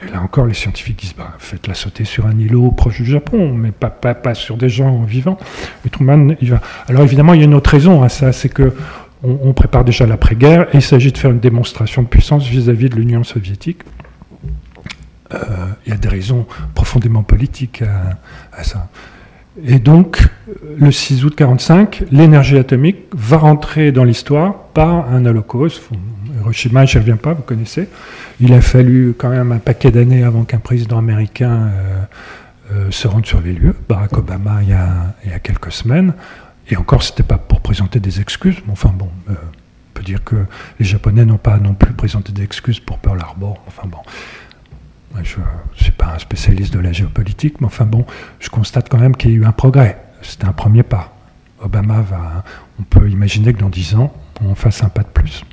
[0.08, 3.54] Et là encore, les scientifiques disent bah, faites-la sauter sur un îlot proche du Japon,
[3.54, 5.38] mais pas, sur des gens vivants.
[5.84, 6.62] Mais Truman, va.
[6.88, 8.74] Alors évidemment, il y a une autre raison à ça c'est que
[9.24, 12.95] on, prépare déjà l'après-guerre et il s'agit de faire une démonstration de puissance vis-à-vis de
[12.95, 13.84] l'Union soviétique.
[15.34, 15.38] Euh,
[15.86, 16.45] il y a des raisons
[16.76, 17.84] profondément politiques
[18.51, 18.89] à, ça.
[19.66, 20.28] Et donc,
[20.78, 25.82] le 6 août 1945, l'énergie atomique va rentrer dans l'histoire par un holocauste.
[26.44, 27.88] Hiroshima, je ne reviens pas, vous connaissez.
[28.39, 32.04] Il a fallu quand même un paquet d'années avant qu'un président américain euh,
[32.72, 33.76] euh, se rende sur les lieux.
[33.88, 36.14] Barack Obama, il y a, quelques semaines.
[36.70, 38.58] Et encore, ce n'était pas pour présenter des excuses.
[38.66, 40.36] Mais enfin bon, euh, on peut dire que
[40.80, 43.64] les Japonais n'ont pas non plus présenté d'excuses pour Pearl Harbor.
[43.68, 44.00] Enfin bon,
[45.24, 45.44] je ne
[45.76, 48.06] suis pas un spécialiste de la géopolitique, mais enfin bon,
[48.39, 49.98] je constate quand même qu'il y a eu un progrès.
[50.22, 51.16] C'était un premier pas.
[51.62, 52.44] Obama va,
[52.80, 55.44] on peut imaginer que dans dix ans, on fasse un pas de plus.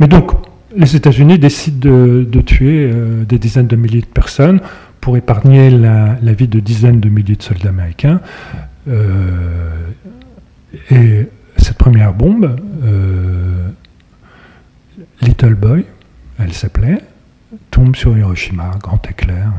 [0.00, 0.32] Mais donc,
[0.76, 4.60] les États-Unis décident de, tuer euh, des dizaines de milliers de personnes
[5.00, 8.20] pour épargner la, vie de dizaines de milliers de soldats américains.
[8.88, 9.70] Euh,
[10.90, 13.68] et cette première bombe, euh,
[15.20, 15.84] Little Boy,
[16.38, 17.00] elle s'appelait,
[17.70, 19.52] tombe sur Hiroshima, grand éclair,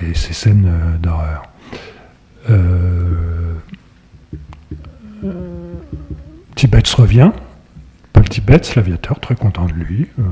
[0.00, 0.68] et, ces scènes
[1.00, 1.44] d'horreur.
[6.56, 7.30] Tibet revient,
[8.28, 10.08] Tibet, l'aviateur, très content de lui.
[10.18, 10.22] Euh,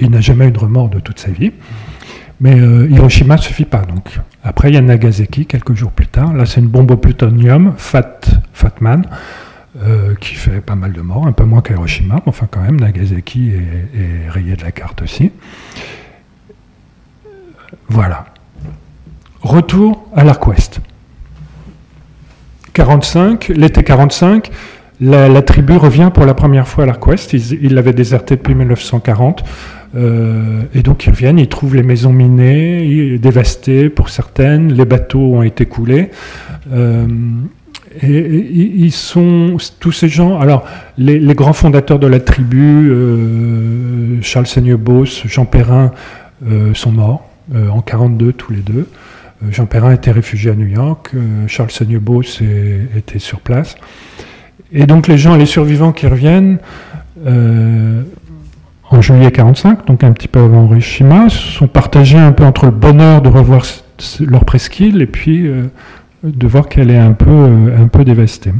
[0.00, 1.52] il n'a jamais eu de remords de toute sa vie.
[2.40, 3.82] Mais euh, Hiroshima ne suffit pas.
[3.82, 4.18] Donc.
[4.42, 6.32] Après, il y a Nagasaki, quelques jours plus tard.
[6.32, 8.20] Là, c'est une bombe au plutonium, Fat,
[8.52, 9.06] Fatman,
[9.80, 12.80] euh, qui fait pas mal de morts, un peu moins qu'Hiroshima, mais enfin quand même,
[12.80, 15.30] Nagasaki est, rayé de la carte aussi.
[17.88, 18.26] Voilà.
[19.40, 20.80] Retour à l'Arc Ouest.
[22.72, 24.50] 45, l'été 45,
[25.02, 27.32] la, tribu revient pour la première fois à l'Arquest.
[27.32, 29.44] Ils l'avaient déserté depuis 1940.
[29.94, 35.34] Euh, et donc ils reviennent, ils trouvent les maisons minées, dévastées pour certaines, les bateaux
[35.34, 36.10] ont été coulés.
[36.72, 37.06] Euh,
[38.00, 40.40] et, ils sont tous ces gens.
[40.40, 40.64] Alors,
[40.96, 45.92] les, grands fondateurs de la tribu, euh, Charles Seigneur Beauce, Jean Perrin,
[46.74, 48.88] sont morts en 42 tous les deux.
[49.50, 51.12] Jean Perrin était réfugié à New York,
[51.46, 53.76] Charles Sagnebeau était sur place.
[54.72, 56.58] Et donc les gens, les survivants qui reviennent
[58.90, 62.72] en juillet 45, donc un petit peu avant Hiroshima, sont partagés un peu entre le
[62.72, 63.64] bonheur de revoir
[64.20, 65.48] leur presqu'île et puis
[66.24, 67.48] de voir qu'elle est un peu,
[67.78, 68.52] un peu dévastée.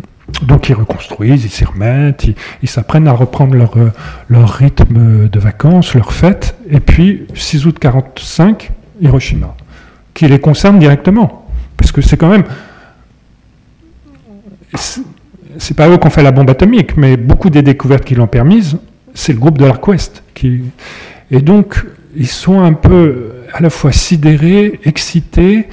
[0.42, 2.26] Donc ils reconstruisent, ils s'y remettent,
[2.62, 3.90] ils s'apprennent à reprendre leur, euh,
[4.28, 6.56] leur rythme de vacances, leur fête.
[6.70, 9.54] Et puis, 6 août 45, Hiroshima,
[10.14, 11.46] qui les concerne directement.
[11.76, 12.44] Parce que c'est quand même...
[15.58, 18.26] C'est pas eux qui ont fait la bombe atomique, mais beaucoup des découvertes qui l'ont
[18.26, 18.78] permise,
[19.14, 20.22] c'est le groupe de l'Arquest.
[20.34, 20.62] Qui...
[21.30, 21.84] Et donc,
[22.16, 25.68] ils sont un peu à la fois sidérés, excités,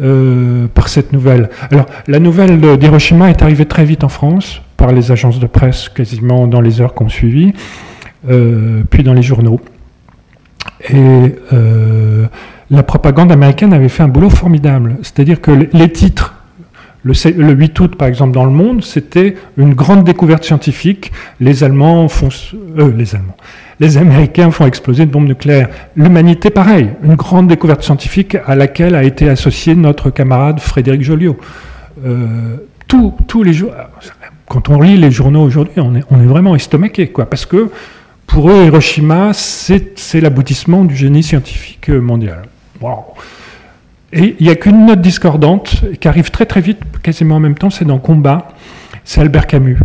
[0.00, 1.50] euh, par cette nouvelle.
[1.70, 5.88] Alors, la nouvelle d'Hiroshima est arrivée très vite en France, par les agences de presse,
[5.88, 7.52] quasiment dans les heures qu'on suivit,
[8.30, 9.60] euh, puis dans les journaux.
[10.88, 12.26] Et euh,
[12.70, 14.98] la propagande américaine avait fait un boulot formidable.
[15.02, 16.37] C'est-à-dire que les titres
[17.04, 17.14] le,
[17.52, 21.12] 8 août, par exemple, dans le monde, c'était une grande découverte scientifique.
[21.40, 22.28] Les Allemands font,
[22.76, 23.36] les Allemands,
[23.80, 25.68] les Américains font exploser une bombe nucléaire.
[25.96, 31.38] L'humanité, pareil, une grande découverte scientifique à laquelle a été associé notre camarade Frédéric Joliot.
[32.04, 32.56] Euh,
[32.88, 33.72] tous les jours,
[34.48, 37.70] quand on lit les journaux aujourd'hui, on est, vraiment estomaqué, quoi, parce que
[38.26, 42.42] pour eux, Hiroshima, c'est l'aboutissement du génie scientifique mondial.
[44.12, 47.56] Et il n'y a qu'une note discordante qui arrive très très vite, quasiment en même
[47.56, 48.48] temps, c'est dans Combat,
[49.04, 49.78] c'est Albert Camus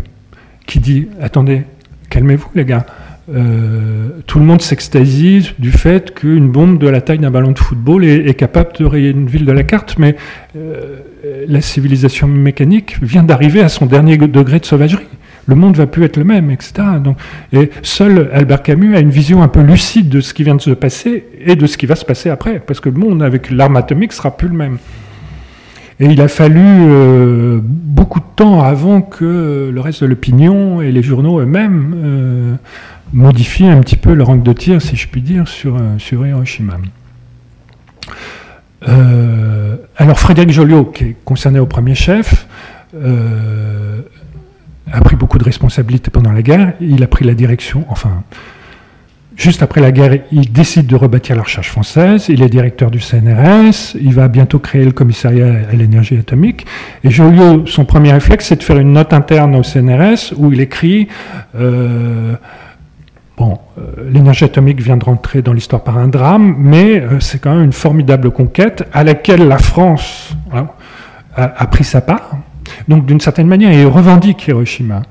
[0.65, 1.63] qui dit, attendez,
[2.09, 2.85] calmez-vous les gars,
[3.33, 7.59] euh, tout le monde s'extasie du fait qu'une bombe de la taille d'un ballon de
[7.59, 10.15] football est, capable de rayer une ville de la carte, mais
[10.57, 10.99] euh,
[11.47, 15.07] la civilisation mécanique vient d'arriver à son dernier degré de sauvagerie.
[15.47, 16.73] Le monde va plus être le même, etc.
[17.51, 20.61] Et seul Albert Camus a une vision un peu lucide de ce qui vient de
[20.61, 23.51] se passer et de ce qui va se passer après, parce que le monde avec
[23.51, 24.77] l'arme atomique sera plus le même.
[25.99, 30.91] Et il a fallu euh, beaucoup de temps avant que le reste de l'opinion et
[30.91, 32.57] les journaux eux-mêmes
[33.13, 36.25] modifie un petit peu le rank de tir, si je puis dire, sur, euh, sur
[36.25, 36.77] Hiroshima.
[38.87, 42.47] Euh, alors Frédéric Joliot, qui est concerné au premier chef,
[42.95, 44.01] euh,
[44.91, 46.73] a pris beaucoup de responsabilités pendant la guerre.
[46.81, 48.23] Il a pris la direction, enfin,
[49.35, 52.25] juste après la guerre, il décide de rebâtir la recherche française.
[52.29, 53.95] Il est directeur du CNRS.
[53.99, 56.65] Il va bientôt créer le commissariat à l'énergie atomique.
[57.03, 60.59] Et Joliot, son premier réflexe, c'est de faire une note interne au CNRS où il
[60.59, 61.07] écrit
[63.35, 67.39] Bon, euh, l'énergie atomique vient de rentrer dans l'histoire par un drame, mais euh, c'est
[67.39, 70.67] quand même une formidable conquête à laquelle la France hein,
[71.35, 72.37] a, pris sa part.
[72.87, 75.03] Donc, d'une certaine manière, il revendique Hiroshima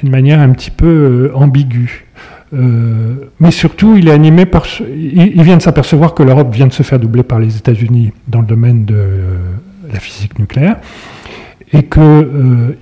[0.00, 2.06] d'une manière un petit peu euh, ambiguë.
[3.40, 4.66] mais surtout, il est animé par.
[4.80, 8.40] Il, vient de s'apercevoir que l'Europe vient de se faire doubler par les États-Unis dans
[8.40, 9.20] le domaine de
[9.92, 10.76] la physique nucléaire
[11.72, 12.76] et qu'il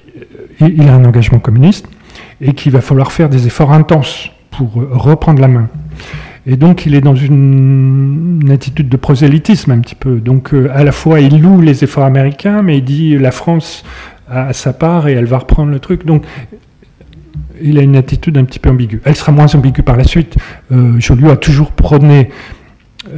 [0.60, 1.88] il a un engagement communiste
[2.42, 5.68] et qu'il va falloir faire des efforts intenses pour reprendre la main.
[6.46, 10.16] Et donc il est dans une, attitude de prosélytisme un petit peu.
[10.16, 13.84] Donc euh, à la fois il loue les efforts américains, mais il dit la France
[14.28, 16.04] a sa part et elle va reprendre le truc.
[16.04, 16.24] Donc
[17.60, 19.00] il a une attitude un petit peu ambiguë.
[19.04, 20.36] Elle sera moins ambiguë par la suite.
[20.72, 22.30] Euh, Joliot a toujours prôné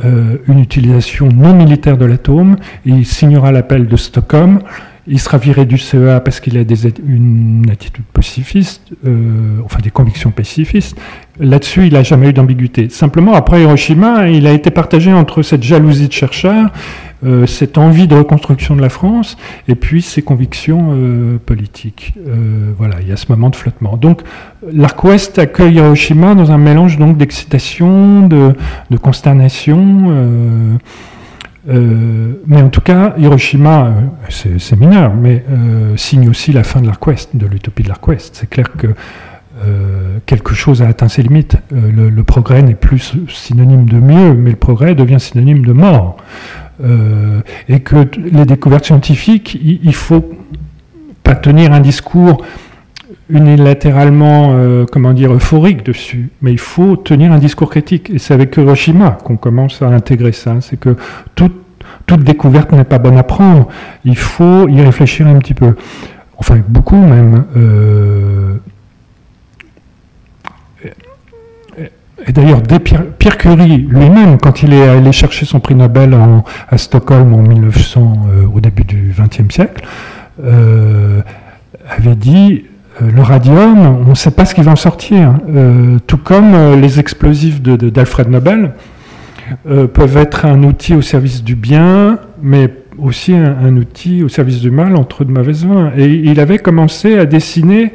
[0.05, 2.57] euh, une utilisation non militaire de l'atome.
[2.85, 4.61] Il signera l'appel de Stockholm.
[5.07, 6.63] Il sera viré du CEA parce qu'il a
[7.07, 10.99] une attitude pacifiste, euh, enfin des convictions pacifistes.
[11.41, 12.89] Là-dessus, il n'a jamais eu d'ambiguïté.
[12.89, 16.71] Simplement, après Hiroshima, il a été partagé entre cette jalousie de chercheur,
[17.25, 22.15] euh, cette envie de reconstruction de la France, et puis ses convictions euh, politiques.
[22.79, 23.97] voilà, il y a ce moment de flottement.
[23.97, 24.23] Donc,
[24.73, 28.55] l'Arc Ouest accueille Hiroshima dans un mélange donc d'excitation, de,
[29.03, 30.79] consternation.
[31.69, 36.81] Euh, mais en tout cas, Hiroshima, euh, c'est mineur, mais euh, signe aussi la fin
[36.81, 38.37] de l'Arc Ouest, de l'utopie de l'Arc Ouest.
[38.37, 38.89] C'est clair que
[40.27, 41.57] quelque chose a atteint ses limites.
[41.71, 46.17] Le, progrès n'est plus synonyme de mieux, mais le progrès devient synonyme de mort.
[47.69, 50.33] et que les découvertes scientifiques, il, il, faut
[51.23, 52.43] pas tenir un discours
[53.31, 58.11] unilatéralement, comment dire, euphorique dessus, mais il faut tenir un discours critique.
[58.11, 60.57] Et c'est avec Hiroshima qu'on commence à intégrer ça.
[60.61, 60.97] C'est que
[61.35, 61.51] tout
[62.07, 63.69] toute découverte n'est pas bonne à prendre.
[64.05, 65.75] Il faut y réfléchir un petit peu.
[66.37, 67.45] Enfin, beaucoup même.
[67.57, 68.44] Euh,
[72.27, 76.17] et d'ailleurs, Pierre, Curie lui-même, quand il est allé chercher son prix Nobel
[76.69, 79.85] à Stockholm en 1900, euh, au début du XXe siècle,
[80.45, 81.21] euh,
[81.89, 82.65] avait dit
[83.01, 85.35] le radium, on ne sait pas ce qui va en sortir.
[86.07, 88.71] tout comme les explosifs d'Alfred Nobel,
[89.65, 94.71] peuvent être un outil au service du bien, mais aussi un, outil au service du
[94.71, 95.93] mal entre de mauvaises mains.
[95.97, 97.93] Et il avait commencé à dessiner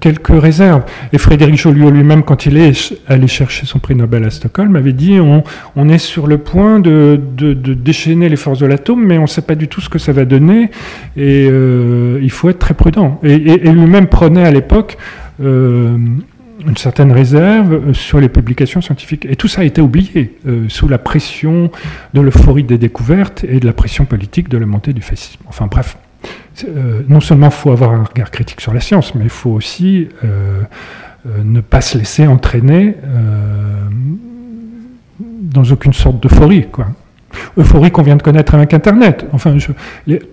[0.00, 0.82] quelques réserves.
[1.12, 4.92] Et Frédéric Joliot lui-même, quand il est allé chercher son prix Nobel à Stockholm, avait
[4.92, 9.26] dit on, est sur le point de, déchaîner les forces de l'atome, mais on ne
[9.26, 10.70] sait pas du tout ce que ça va donner,
[11.16, 13.20] et euh, il faut être très prudent.
[13.22, 14.98] Et, lui-même prenait à l'époque
[15.42, 15.96] euh,
[16.66, 19.26] une certaine réserve sur les publications scientifiques.
[19.28, 21.70] Et tout ça a été oublié euh, sous la pression
[22.14, 25.40] de l'euphorie des découvertes et de la pression politique de la montée du fascisme.
[25.46, 25.96] Enfin bref.
[26.64, 30.08] Euh, non seulement faut avoir un regard critique sur la science, mais il faut aussi
[30.24, 30.62] euh,
[31.26, 32.96] euh, ne pas se laisser entraîner
[35.18, 36.66] dans aucune sorte d'euphorie.
[37.58, 39.26] Euphorie qu'on vient de connaître avec Internet.
[39.32, 39.56] Enfin,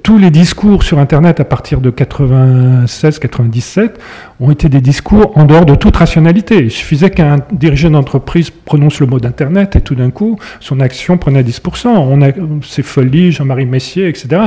[0.04, 3.92] tous les discours sur Internet à partir de 96-97
[4.40, 6.64] ont été des discours en dehors de toute rationalité.
[6.64, 11.18] Il suffisait qu'un dirigeant d'entreprise prononce le mot d'Internet et tout d'un coup, son action
[11.18, 11.88] prenait 10%.
[11.88, 12.30] On a
[12.62, 14.44] folies, Jean-Marie Messier, etc.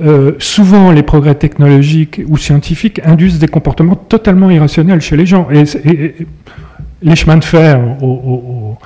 [0.00, 5.48] Euh, souvent les progrès technologiques ou scientifiques induisent des comportements totalement irrationnels chez les gens.
[5.50, 6.14] Et,
[7.00, 8.76] les chemins de fer au,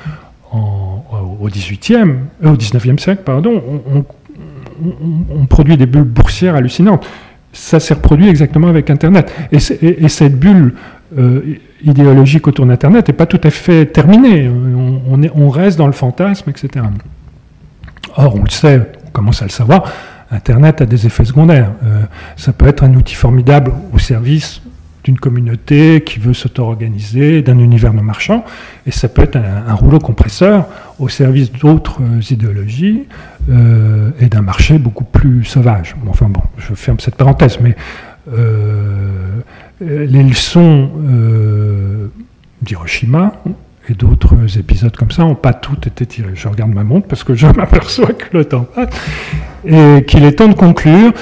[0.52, 3.62] au, 18e, euh, au 19e siècle, pardon,
[5.34, 7.06] on, produit des bulles boursières hallucinantes.
[7.54, 9.32] Ça s'est reproduit exactement avec Internet.
[9.50, 10.74] Et, cette bulle
[11.16, 14.50] euh, idéologique autour d'Internet n'est pas tout à fait terminée.
[15.34, 16.84] On reste dans le fantasme, etc.
[18.16, 19.90] Or, on le sait, on commence à le savoir,
[20.32, 21.72] Internet a des effets secondaires.
[21.84, 22.02] Euh,
[22.36, 24.62] ça peut être un outil formidable au service
[25.04, 28.44] d'une communauté qui veut s'auto-organiser, d'un univers non marchand,
[28.86, 30.66] et ça peut être un, rouleau compresseur
[31.00, 33.08] au service d'autres idéologies
[33.50, 35.96] euh, et d'un marché beaucoup plus sauvage.
[36.08, 37.74] enfin bon, je ferme cette parenthèse, mais
[38.32, 39.40] euh,
[39.80, 40.88] les leçons
[42.62, 43.32] d'Hiroshima
[43.88, 46.32] et d'autres épisodes comme ça n'ont pas toutes été tirés.
[46.34, 48.90] Je regarde ma montre parce que je m'aperçois que le temps passe
[49.64, 51.12] et qu'il est temps de conclure.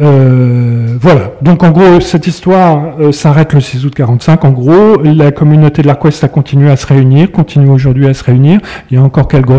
[0.00, 1.32] Euh, voilà.
[1.42, 4.44] Donc en gros, cette histoire euh, s'arrête le 6 août 45.
[4.44, 8.24] En gros, la communauté de l'Arquest a continué à se réunir, continue aujourd'hui à se
[8.24, 8.60] réunir.
[8.90, 9.52] Il y a encore quelques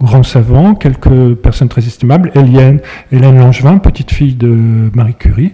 [0.00, 2.30] grands savants, quelques personnes très estimables.
[2.34, 2.80] Hélène,
[3.12, 5.52] Hélène Langevin, petite fille de Marie Curie.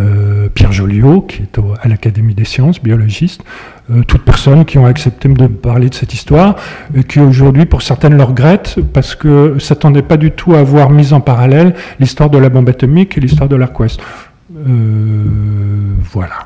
[0.00, 3.42] Euh, Pierre Joliot, qui est à l'Académie des sciences, biologiste,
[3.90, 6.56] euh, toutes personnes qui ont accepté de parler de cette histoire,
[7.08, 11.12] qui aujourd'hui, pour certaines, le regrettent, parce que s'attendaient pas du tout à avoir mis
[11.12, 14.00] en parallèle l'histoire de la bombe atomique et l'histoire de l'Arquest.
[14.66, 15.24] Euh,
[16.10, 16.44] voilà.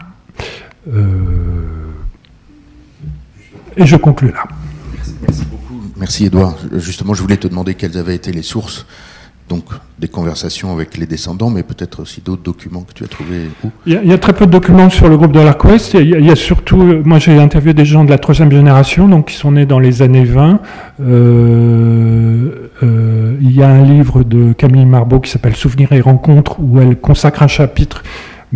[3.76, 4.44] et je conclue là.
[5.22, 5.80] Merci beaucoup.
[5.96, 6.56] Merci Edouard.
[6.74, 8.86] Justement, je voulais te demander quelles avaient été les sources
[9.48, 9.64] donc
[9.98, 13.48] des conversations avec les descendants, mais peut-être aussi d'autres documents que tu as trouvés
[13.86, 15.94] il y, a, très peu de documents sur le groupe de l'Arquest.
[15.94, 19.08] Il, il, y a surtout, euh, moi j'ai interviewé des gens de la troisième génération,
[19.08, 20.60] donc qui sont nés dans les années 20.
[21.00, 26.60] Euh, euh, il y a un livre de Camille Marbeau qui s'appelle Souvenirs et rencontres,
[26.60, 28.02] où elle consacre un chapitre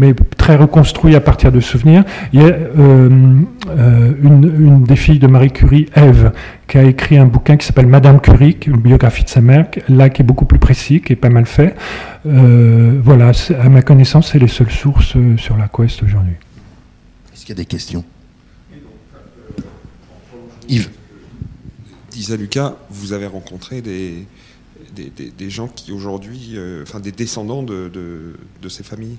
[0.00, 2.04] mais très reconstruit à partir de souvenirs.
[2.32, 6.32] Il y a euh, euh, une, des filles de Marie Curie, Ève,
[6.66, 10.08] qui a écrit un bouquin qui s'appelle Madame Curie, une biographie de sa mère, là
[10.08, 11.76] qui est beaucoup plus précis, qui est pas mal fait.
[12.24, 13.32] Euh, voilà,
[13.62, 16.36] à ma connaissance, c'est les seules sources sur la Quest aujourd'hui.
[17.34, 18.02] Est-ce qu'il y a des questions?
[20.66, 20.88] Yves
[22.10, 24.24] Disait Lucas, vous avez rencontré des,
[24.94, 28.32] des, gens qui aujourd'hui, enfin des descendants de,
[28.68, 29.18] ces familles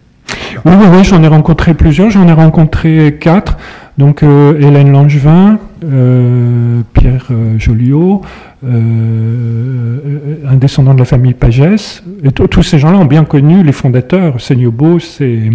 [0.66, 2.10] oui, oui, j'en ai rencontré plusieurs.
[2.10, 3.58] J'en ai rencontré quatre.
[3.98, 8.22] Donc euh, Hélène Langevin, euh, Pierre euh, Joliot,
[8.64, 12.04] un descendant de la famille Pagès.
[12.24, 15.50] Et tous ces gens-là ont bien connu les fondateurs, Seignobos et,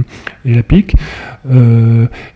[0.45, 0.97] et Lapic.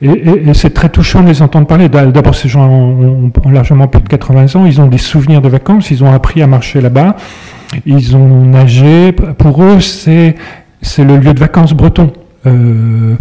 [0.00, 1.88] et, c'est très touchant de les entendre parler.
[1.88, 4.66] D'abord, ces gens ont, largement plus de 80 ans.
[4.66, 5.90] Ils ont des souvenirs de vacances.
[5.90, 7.16] Ils ont appris à marcher là-bas.
[7.86, 9.12] Ils ont nagé.
[9.12, 10.34] Pour eux, c'est
[10.98, 12.12] le lieu de vacances breton.
[12.46, 13.16] Euh,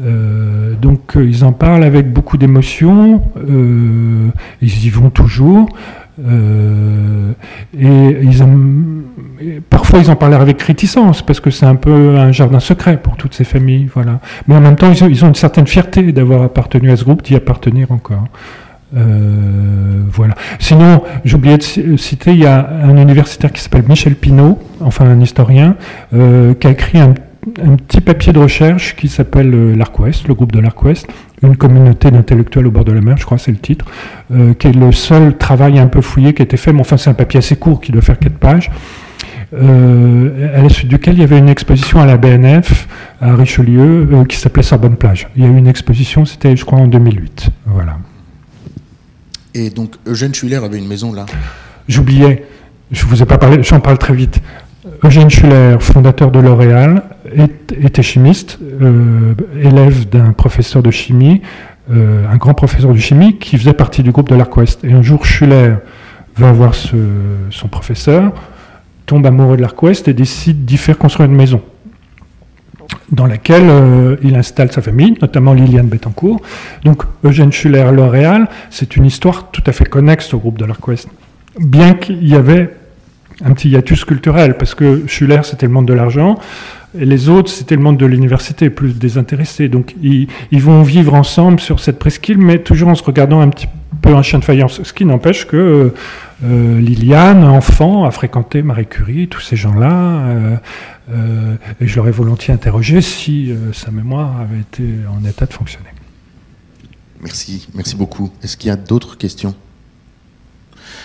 [0.00, 3.22] euh, donc euh, ils en parlent avec beaucoup d'émotion,
[4.62, 5.68] ils y vont toujours.
[6.18, 6.24] et
[7.78, 8.44] ils
[9.68, 13.16] parfois ils en parlent avec réticence parce que c'est un peu un jardin secret pour
[13.16, 14.20] toutes ces familles, voilà.
[14.48, 17.34] Mais en même temps, ils ont, une certaine fierté d'avoir appartenu à ce groupe, d'y
[17.34, 18.24] appartenir encore.
[18.92, 20.34] Voilà.
[20.58, 25.20] Sinon, oublié de citer, il y a un universitaire qui s'appelle Michel Pinault, enfin un
[25.20, 25.76] historien,
[26.12, 27.14] qui a écrit un
[27.76, 31.06] petit papier de recherche qui s'appelle euh, l'Arquest, le groupe de l'Arquest,
[31.42, 33.84] une communauté d'intellectuels au bord de la mer, je crois c'est le titre,
[34.32, 36.96] euh, qui est le seul travail un peu fouillé qui a été fait, mais enfin
[36.96, 38.70] c'est un papier assez court qui doit faire 4 pages,
[39.54, 42.86] euh, à la suite duquel il y avait une exposition à la BNF
[43.20, 45.28] à Richelieu qui s'appelait Sorbonne Plage.
[45.36, 47.50] Il y a eu une exposition, c'était je crois en 2008.
[47.66, 47.98] Voilà.
[49.54, 51.26] Et donc Eugène Schuller avait une maison là
[51.88, 52.44] J'oubliais,
[52.90, 54.40] je vous ai pas parlé, j'en parle très vite.
[55.04, 57.02] Eugène Schuller, fondateur de L'Oréal,
[57.34, 61.42] était chimiste, euh, élève d'un professeur de chimie,
[61.90, 64.84] euh, un grand professeur de chimie qui faisait partie du groupe de l'Arquest.
[64.84, 65.74] Et un jour, Schuller
[66.36, 68.32] va voir son professeur,
[69.06, 71.60] tombe amoureux de l'Arquest et décide d'y faire construire une maison
[73.10, 76.40] dans laquelle euh, il installe sa famille, notamment Liliane Bettencourt.
[76.84, 81.08] Donc Eugène Schuller, L'Oréal, c'est une histoire tout à fait connexe au groupe de l'Arquest.
[81.58, 82.70] Bien qu'il y avait
[83.44, 86.38] un petit hiatus culturel, parce que Schuller, c'était le monde de l'argent,
[86.98, 89.68] et les autres, c'était le monde de l'université, plus désintéressés.
[89.68, 93.68] Donc ils, vont vivre ensemble sur cette presqu'île, mais toujours en se regardant un petit
[94.02, 94.82] peu un chien de faïence.
[94.82, 95.94] Ce qui n'empêche que euh,
[96.42, 100.56] Liliane, enfant, a fréquenté Marie Curie, tous ces gens-là, euh,
[101.10, 105.90] euh, et je l'aurais volontiers interrogé si sa mémoire avait été en état de fonctionner.
[107.20, 108.30] Merci, merci beaucoup.
[108.42, 109.54] Est-ce qu'il y a d'autres questions?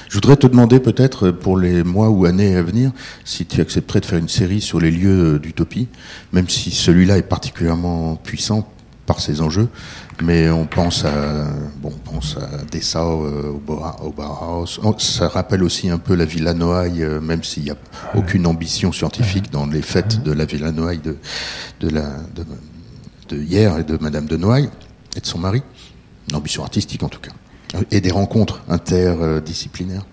[0.10, 2.92] Je voudrais te demander peut-être pour les mois ou années à venir
[3.26, 5.88] si tu accepterais de faire une série sur les lieux d'utopie,
[6.32, 8.68] même si celui-là est particulièrement puissant
[9.08, 9.70] par ses enjeux.
[10.22, 11.48] Mais on pense à,
[11.82, 14.80] bon, on pense à Dessau, euh, au, Bauhaus.
[14.84, 17.78] Oh, ça rappelle aussi un peu la Villa Noailles, euh, même s'il n'y a
[18.14, 21.18] aucune ambition scientifique dans les fêtes de la Villa Noailles de,
[21.80, 22.18] de, la,
[23.30, 24.70] de, hier et de Madame de Noailles
[25.16, 25.64] et de son mari.
[26.30, 27.32] Une ambition artistique en tout cas
[27.92, 30.06] et des rencontres interdisciplinaires.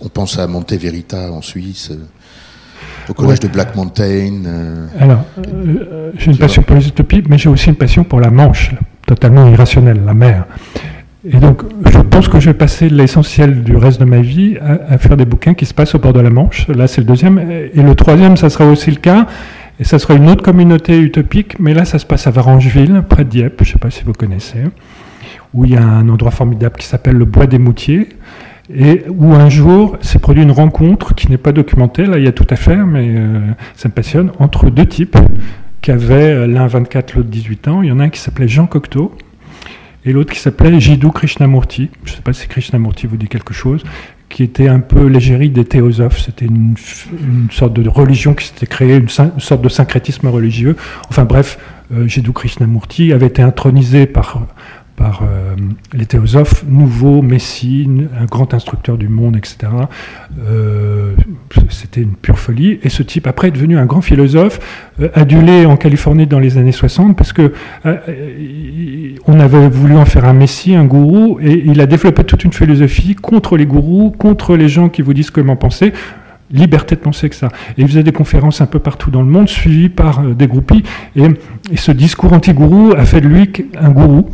[0.00, 2.04] On pense à Monte Verita en Suisse, euh,
[3.08, 4.44] au collège de Black Mountain.
[4.46, 8.20] Euh, Alors, euh, j'ai une passion pour les utopies, mais j'ai aussi une passion pour
[8.20, 8.72] la Manche,
[9.06, 10.44] totalement irrationnelle, la mer.
[11.26, 14.98] Et donc, je pense que je vais passer l'essentiel du reste de ma vie à,
[14.98, 16.68] faire des bouquins qui se passent au bord de la Manche.
[16.68, 17.38] Là, c'est le deuxième.
[17.38, 19.26] Et le troisième, ça sera aussi le cas.
[19.80, 23.24] Et ça sera une autre communauté utopique, mais là, ça se passe à Varangeville, près
[23.24, 23.64] de Dieppe.
[23.64, 24.64] Je ne sais pas si vous connaissez
[25.54, 28.08] où il y a un endroit formidable qui s'appelle le Bois des Moutiers,
[28.72, 32.28] et où un jour s'est produit une rencontre qui n'est pas documentée, là il y
[32.28, 33.40] a tout à faire, mais euh,
[33.76, 35.18] ça me passionne, entre deux types
[35.82, 37.82] qui avaient euh, l'un 24, l'autre 18 ans.
[37.82, 39.12] Il y en a un qui s'appelait Jean Cocteau,
[40.06, 41.90] et l'autre qui s'appelait Jiddu Krishnamurti.
[42.04, 43.82] Je ne sais pas si Krishnamurti vous dit quelque chose,
[44.28, 46.20] qui était un peu l'égérie des théosophes.
[46.20, 46.74] C'était une,
[47.50, 50.76] sorte de religion qui s'était créée, une, sorte de syncrétisme religieux.
[51.08, 51.58] Enfin bref,
[51.92, 54.46] euh, Jiddu Krishnamurti avait été intronisé par
[54.96, 55.56] par euh,
[55.92, 57.88] les théosophes, nouveau Messie,
[58.18, 59.72] un grand instructeur du monde, etc.
[60.48, 61.14] Euh,
[61.68, 62.78] c'était une pure folie.
[62.82, 64.60] Et ce type, après, est devenu un grand philosophe,
[65.00, 67.52] euh, adulé en Californie dans les années 60, parce que
[69.26, 72.52] on avait voulu en faire un Messie, un gourou, et il a développé toute une
[72.52, 75.92] philosophie contre les gourous, contre les gens qui vous disent comment penser
[76.50, 77.48] liberté de penser que ça.
[77.76, 80.46] Et il faisait des conférences un peu partout dans le monde, suivies par euh, des
[80.46, 80.82] groupies.
[81.16, 81.24] Et,
[81.76, 84.28] ce discours anti-gourou a fait de lui un gourou.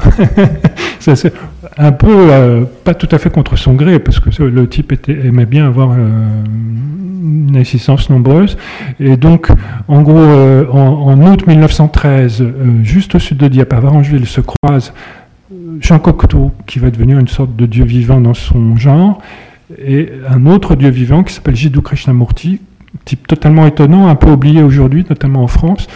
[0.99, 1.33] c'est
[1.79, 5.13] un peu, euh, pas tout à fait contre son gré, parce que le type était,
[5.27, 8.59] aimait bien avoir euh, une assistance nombreuse.
[8.99, 9.49] Et donc,
[9.89, 10.19] en gros,
[10.73, 12.45] en, août 1913,
[12.83, 14.93] juste au sud de Dieppe, à Varangeville, se croise
[15.81, 19.21] Jean Cocteau, qui va devenir une sorte de dieu vivant dans son genre,
[19.79, 22.61] et un autre dieu vivant qui s'appelle Jiddu Krishnamurti,
[23.05, 25.87] type totalement étonnant, un peu oublié aujourd'hui, notamment en France,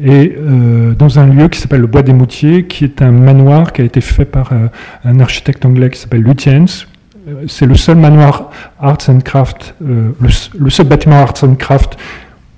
[0.00, 3.72] et euh, dans un lieu qui s'appelle le Bois des Moutiers, qui est un manoir
[3.72, 4.68] qui a été fait par euh,
[5.04, 6.86] un architecte anglais qui s'appelle Lutyens.
[7.28, 8.50] Euh, c'est le seul manoir
[8.80, 10.14] arts and craft, le,
[10.58, 11.98] le, seul bâtiment arts and craft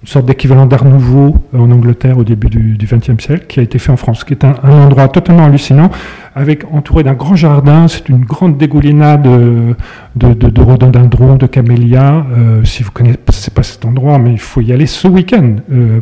[0.04, 3.62] une sorte d'équivalent d'art nouveau euh, en Angleterre au début du XXe siècle, qui a
[3.62, 5.90] été fait en France, qui est un, endroit totalement hallucinant,
[6.34, 7.88] avec entouré d'un grand jardin.
[7.88, 9.74] C'est une grande dégoulinade de,
[10.16, 12.22] de, de, de rhododendrons, de camélias.
[12.36, 16.00] Euh, si vous connaissez pas cet endroit, mais il faut y aller ce week-end, euh,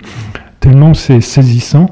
[0.58, 1.88] tellement c'est saisissant.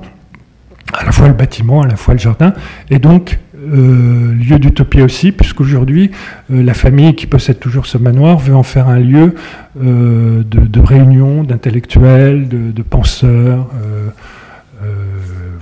[0.92, 2.52] À la fois le bâtiment, à la fois le jardin.
[2.90, 3.38] Et donc,
[3.70, 6.10] euh, lieu d'utopie aussi, puisqu'aujourd'hui,
[6.50, 9.34] euh, la famille qui possède toujours ce manoir veut en faire un lieu
[9.80, 13.68] euh, de, réunion d'intellectuels, de, penseurs.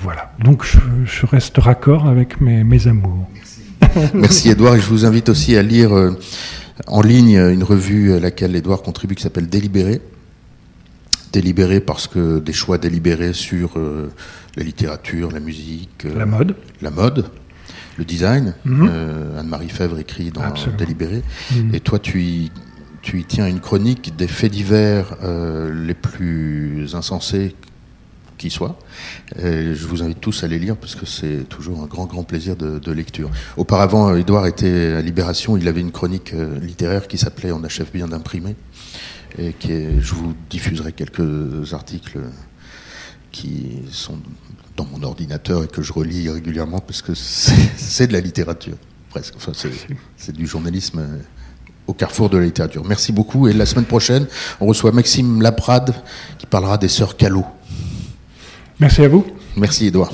[0.01, 0.33] voilà.
[0.43, 3.29] Donc je, reste raccord avec mes, mes amours.
[3.35, 4.11] Merci.
[4.15, 5.91] Merci Edouard, et je vous invite aussi à lire
[6.87, 10.01] en ligne une revue à laquelle Edouard contribue qui s'appelle Délibéré.
[11.33, 13.79] Délibéré parce que des choix délibérés sur
[14.57, 17.27] la littérature, la musique, la mode, la mode,
[17.99, 18.55] le design.
[18.65, 18.89] Mhm.
[18.91, 20.43] Euh, Anne-Marie Fèvre écrit dans
[20.79, 21.23] Délibéré.
[21.53, 21.75] Mhm.
[21.75, 22.53] Et toi, tu y,
[23.03, 27.55] tu y tiens une chronique des faits divers euh, les plus insensés
[28.39, 28.79] qui soient.
[29.37, 32.55] je vous invite tous à les lire parce que c'est toujours un grand, grand plaisir
[32.55, 33.31] de, lecture.
[33.57, 37.89] Auparavant, Edouard était à Libération, il avait une chronique euh, littéraire qui s'appelait On achève
[37.93, 38.55] bien d'imprimer.
[39.39, 42.19] Et qui je vous diffuserai quelques articles
[43.33, 44.19] qui sont
[44.79, 48.77] dans mon ordinateur et que je relis régulièrement parce que c'est de la littérature,
[49.11, 49.35] presque.
[49.37, 49.53] Enfin,
[50.17, 51.05] c'est du journalisme
[51.89, 52.85] au carrefour de la littérature.
[52.85, 53.49] Merci beaucoup.
[53.49, 54.27] Et la semaine prochaine,
[54.61, 55.95] on reçoit Maxime Laprade
[56.39, 57.45] qui parlera des sœurs Callot.
[58.79, 59.27] Merci à vous.
[59.57, 60.13] Merci Edouard.